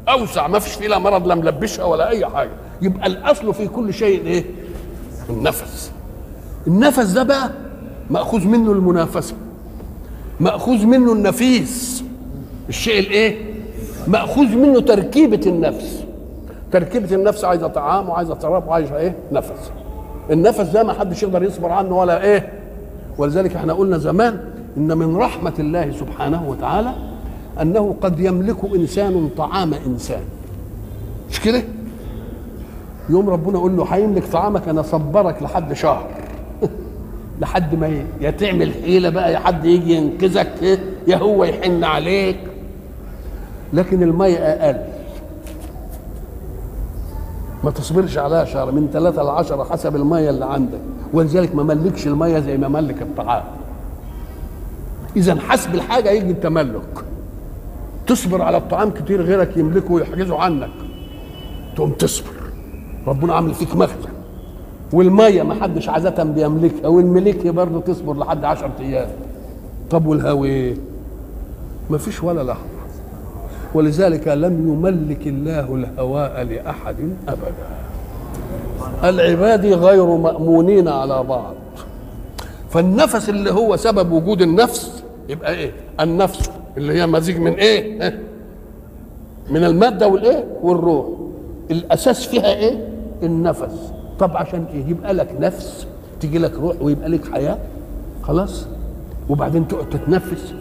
[0.09, 2.51] أوسع ما فيش فيه لا مرض لا ملبشها ولا أي حاجة.
[2.83, 4.45] يبقى الأصل في كل شيء إيه؟
[5.31, 5.91] النفس.
[6.67, 7.51] النفس ده بقى
[8.11, 9.35] مأخوذ منه المنافسة
[10.41, 12.05] مأخوذ منه النفيس.
[12.69, 13.55] الشيء الإيه؟
[14.07, 16.05] مأخوذ منه تركيبة النفس.
[16.73, 19.71] تركيبة النفس عايزة طعام وعايزة شراب وعايزة إيه؟ نفس.
[20.31, 22.53] النفس ده ما حدش يقدر يصبر عنه ولا إيه؟
[23.19, 24.41] ولذلك إحنا قلنا زمان
[24.77, 26.93] إن من رحمة الله سبحانه وتعالى
[27.63, 30.23] أنه قد يملك إنسان طعام إنسان.
[31.31, 31.63] مش كده؟
[33.11, 36.07] يوم ربنا يقول له هيملك طعامك أنا صبرك لحد شهر.
[37.41, 42.39] لحد ما يا تعمل حيلة بقى يا حد يجي ينقذك يا هو يحن عليك.
[43.73, 44.81] لكن المية أقل.
[47.65, 50.81] ما تصبرش عليها شهر من ثلاثة لعشرة حسب المية اللي عندك.
[51.13, 53.45] ولذلك ما ملكش المية زي ما ملك الطعام.
[55.17, 57.05] إذا حسب الحاجة يجي التملك.
[58.07, 60.71] تصبر على الطعام كتير غيرك يملكه ويحجزه عنك.
[61.77, 62.33] تقوم تصبر.
[63.07, 64.16] ربنا عامل فيك مخزن.
[64.93, 69.09] والمية ما حدش عادة بيملكها والملك برضه تصبر لحد عشرة أيام.
[69.91, 70.77] طب والهوي
[71.91, 72.61] ما فيش ولا لحظة.
[73.75, 76.97] ولذلك لم يملك الله الهواء لأحد
[77.29, 77.67] أبدا.
[79.05, 81.55] العباد غير مأمونين على بعض.
[82.71, 88.21] فالنفس اللي هو سبب وجود النفس يبقى إيه؟ النفس اللي هي مزيج من إيه؟
[89.51, 91.07] من المادة والإيه؟ والروح.
[91.71, 92.89] الأساس فيها إيه؟
[93.23, 93.93] النفس.
[94.19, 95.87] طب عشان إيه؟ يبقى لك نفس
[96.21, 97.59] تيجي لك روح ويبقى لك حياة.
[98.23, 98.67] خلاص؟
[99.29, 100.55] وبعدين تقعد تتنفس.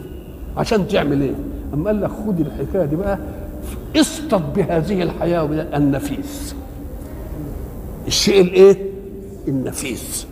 [0.56, 1.34] عشان تعمل إيه؟
[1.74, 3.18] أما قال لك خد الحكاية دي بقى
[3.96, 5.42] اصطد بهذه الحياة
[5.76, 6.54] النفيس.
[8.06, 8.90] الشيء الإيه؟
[9.48, 10.26] النفيس.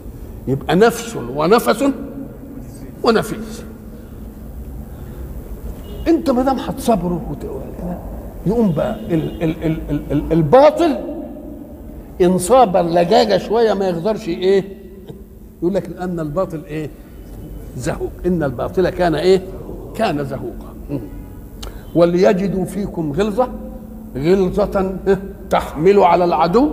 [0.49, 1.85] يبقى نفس ونفس
[3.03, 3.62] ونفيس.
[6.09, 7.37] أنت ما دام هتصبره
[8.47, 10.97] يقوم بقى ال ال ال ال ال الباطل
[12.23, 14.65] ان صابر لجاجه شوية ما يقدرش إيه؟
[15.59, 16.91] يقول لك لأن الباطل إيه؟
[17.77, 18.11] زهوق.
[18.27, 19.43] إن الباطل كان إيه؟
[19.95, 21.01] كان زهوقا.
[21.95, 23.49] وليجدوا فيكم غلظة
[24.17, 24.97] غلظة
[25.51, 26.71] تحمل على العدو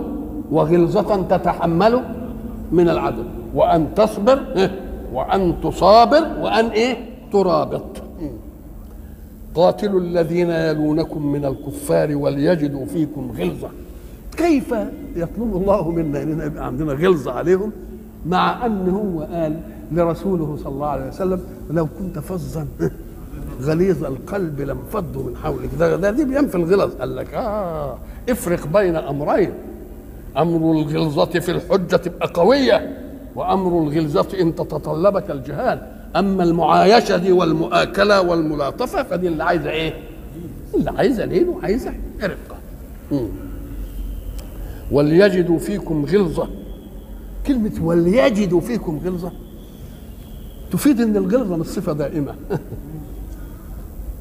[0.50, 2.02] وغلظة تتحمل
[2.72, 3.22] من العدو.
[3.54, 4.68] وأن تصبر
[5.12, 6.96] وأن تصابر وأن إيه؟
[7.32, 8.02] ترابط.
[9.54, 13.68] قاتلوا الذين يلونكم من الكفار وليجدوا فيكم غلظة.
[14.36, 14.74] كيف
[15.16, 17.72] يطلب الله منا اننا يبقى عندنا غلظه عليهم
[18.26, 19.60] مع ان هو قال
[19.92, 22.66] لرسوله صلى الله عليه وسلم؟ لو كنت فظا.
[23.62, 25.68] غليظ القلب لانفضوا من حولك.
[25.78, 26.94] ده, ده دي بينفي الغلظ.
[26.94, 29.50] قال لك آه افرق بين أمرين.
[30.38, 32.98] أمر الغلظة في الحجة تبقى قوية
[33.34, 35.80] وأمر الغلظة إن تتطلبك الجهاد
[36.16, 39.92] أما المعايشة دي والمؤاكلة والملاطفة فدي اللي عايزة إيه؟
[40.74, 42.56] اللي عايزة لين وعايزة رقه.
[44.92, 46.48] وليجدوا فيكم غلظة.
[47.46, 49.32] كلمة وليجدوا فيكم غلظة.
[50.72, 52.34] تفيد إن الغلظة مش صفه دائمة.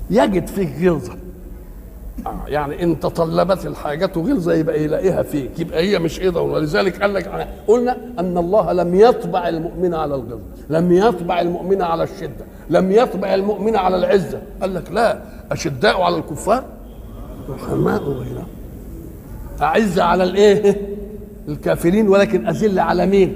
[0.10, 1.14] يجد فيك غلظة.
[2.26, 5.60] آه يعني إن تطلبت الحاجات غلظة يبقى يلاقيها فيك.
[5.60, 10.40] يبقى هي مش إيه ولذلك قال لك قلنا أن الله لم يطبع المؤمن على الغلظة.
[10.70, 12.46] لم يطبع المؤمن على الشدة.
[12.70, 14.42] لم يطبع المؤمن على العزة.
[14.62, 16.64] قال لك لا أشداء على الكفار
[17.50, 18.41] رحماء بينهم
[19.62, 20.78] أعزة على الإيه؟
[21.47, 23.36] الكافرين ولكن أذل على مين؟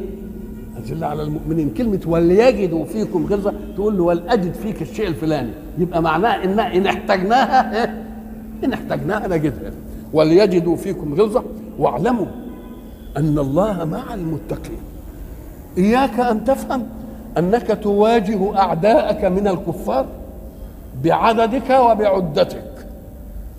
[0.78, 6.44] أذل على المؤمنين كلمة وليجدوا فيكم غلظة تقول له ولأجد فيك الشيء الفلاني يبقى معناها
[6.44, 8.04] إن إن احتجناها إيه؟
[8.64, 9.72] إن احتجناها نجدها
[10.14, 11.44] وليجدوا فيكم غلظة
[11.80, 12.26] واعلموا
[13.18, 14.78] أن الله مع المتقين
[15.78, 16.84] إياك أن تفهم
[17.38, 20.06] أنك تواجه أعداءك من الكفار
[21.04, 22.75] بعددك وبعدتك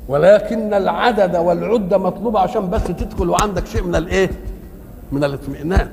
[0.09, 4.31] ولكن العدد والعدة مطلوبة عشان بس تدخل وعندك شيء من الايه؟
[5.13, 5.89] من الاطمئنان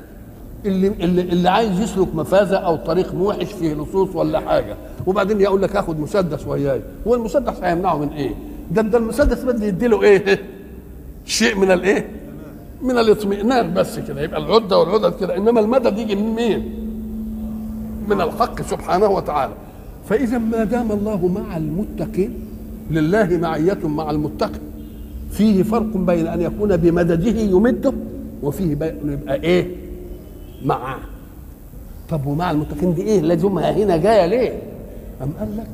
[0.66, 4.76] اللي اللي اللي عايز يسلك مفازة أو طريق موحش فيه لصوص ولا حاجة
[5.08, 8.32] وبعدين يقول لك آخد مسدس وياي هو المسدس هيمنعه من إيه؟
[8.72, 10.40] ده ده المسدس بدي يديله إيه؟
[11.26, 12.10] شيء من الإيه؟
[12.82, 16.80] من الاطمئنان بس كده يبقى العدة والعدد كده إنما المدد يجي من مين؟
[18.08, 19.54] من الحق سبحانه وتعالى
[20.10, 22.43] فإذا ما دام الله مع المتقين
[22.94, 24.60] لله معية مع المتقي.
[25.32, 27.94] فيه فرق بين أن يكون بمدده يمده
[28.44, 29.68] وفيه بين يبقى إيه؟
[30.66, 31.00] معه
[32.10, 34.62] طب ومع المتقين دي إيه؟ لازمها هنا جاية ليه؟
[35.24, 35.68] أم قال لك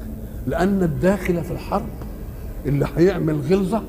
[0.47, 1.85] لأن الداخل في الحرب
[2.65, 3.81] اللي هيعمل غلظة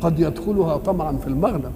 [0.00, 1.72] قد يدخلها طمعا في المغنم.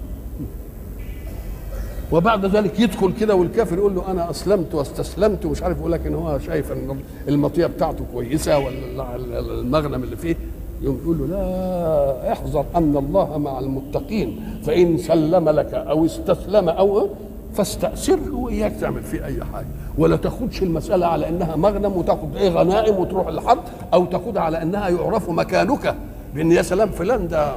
[2.11, 6.13] وبعد ذلك يدخل كده والكافر يقول له أنا أسلمت واستسلمت ومش عارف يقول لك ان
[6.15, 6.97] هو شايف إن
[7.27, 10.35] المطية بتاعته كويسة ولا المغنم اللي فيه
[10.81, 14.39] يقوم يقول له لا احذر أن الله مع المتقين.
[14.63, 17.09] فإن سلم لك أو استسلم أو
[17.53, 19.65] فاستأثره وإياك تعمل فيه أي حاجة.
[19.97, 23.59] ولا تاخدش المسألة على إنها مغنم وتاخد إيه غنائم وتروح الحرب
[23.93, 25.95] أو تاخدها على إنها يعرف مكانك.
[26.35, 27.51] بإن يا سلام فلان ده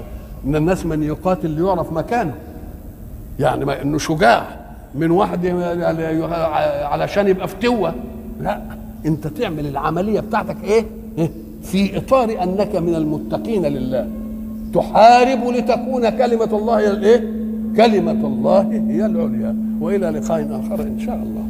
[0.44, 2.34] من الناس من يقاتل ليعرف مكانه.
[3.40, 4.64] يعني ما إنه شجاع.
[4.94, 5.46] من واحد
[6.84, 7.94] علشان يبقى فتوه
[8.40, 8.62] لا.
[9.06, 10.86] أنت تعمل العملية بتاعتك إيه,
[11.18, 11.30] إيه؟
[11.64, 14.08] في إطار أنك من المتقين لله.
[14.74, 17.20] تحارب لتكون كلمة الله هي الإيه؟
[17.76, 19.56] كلمة الله هي العليا.
[19.80, 21.44] وإلى لقاء آخر إن شاء الله.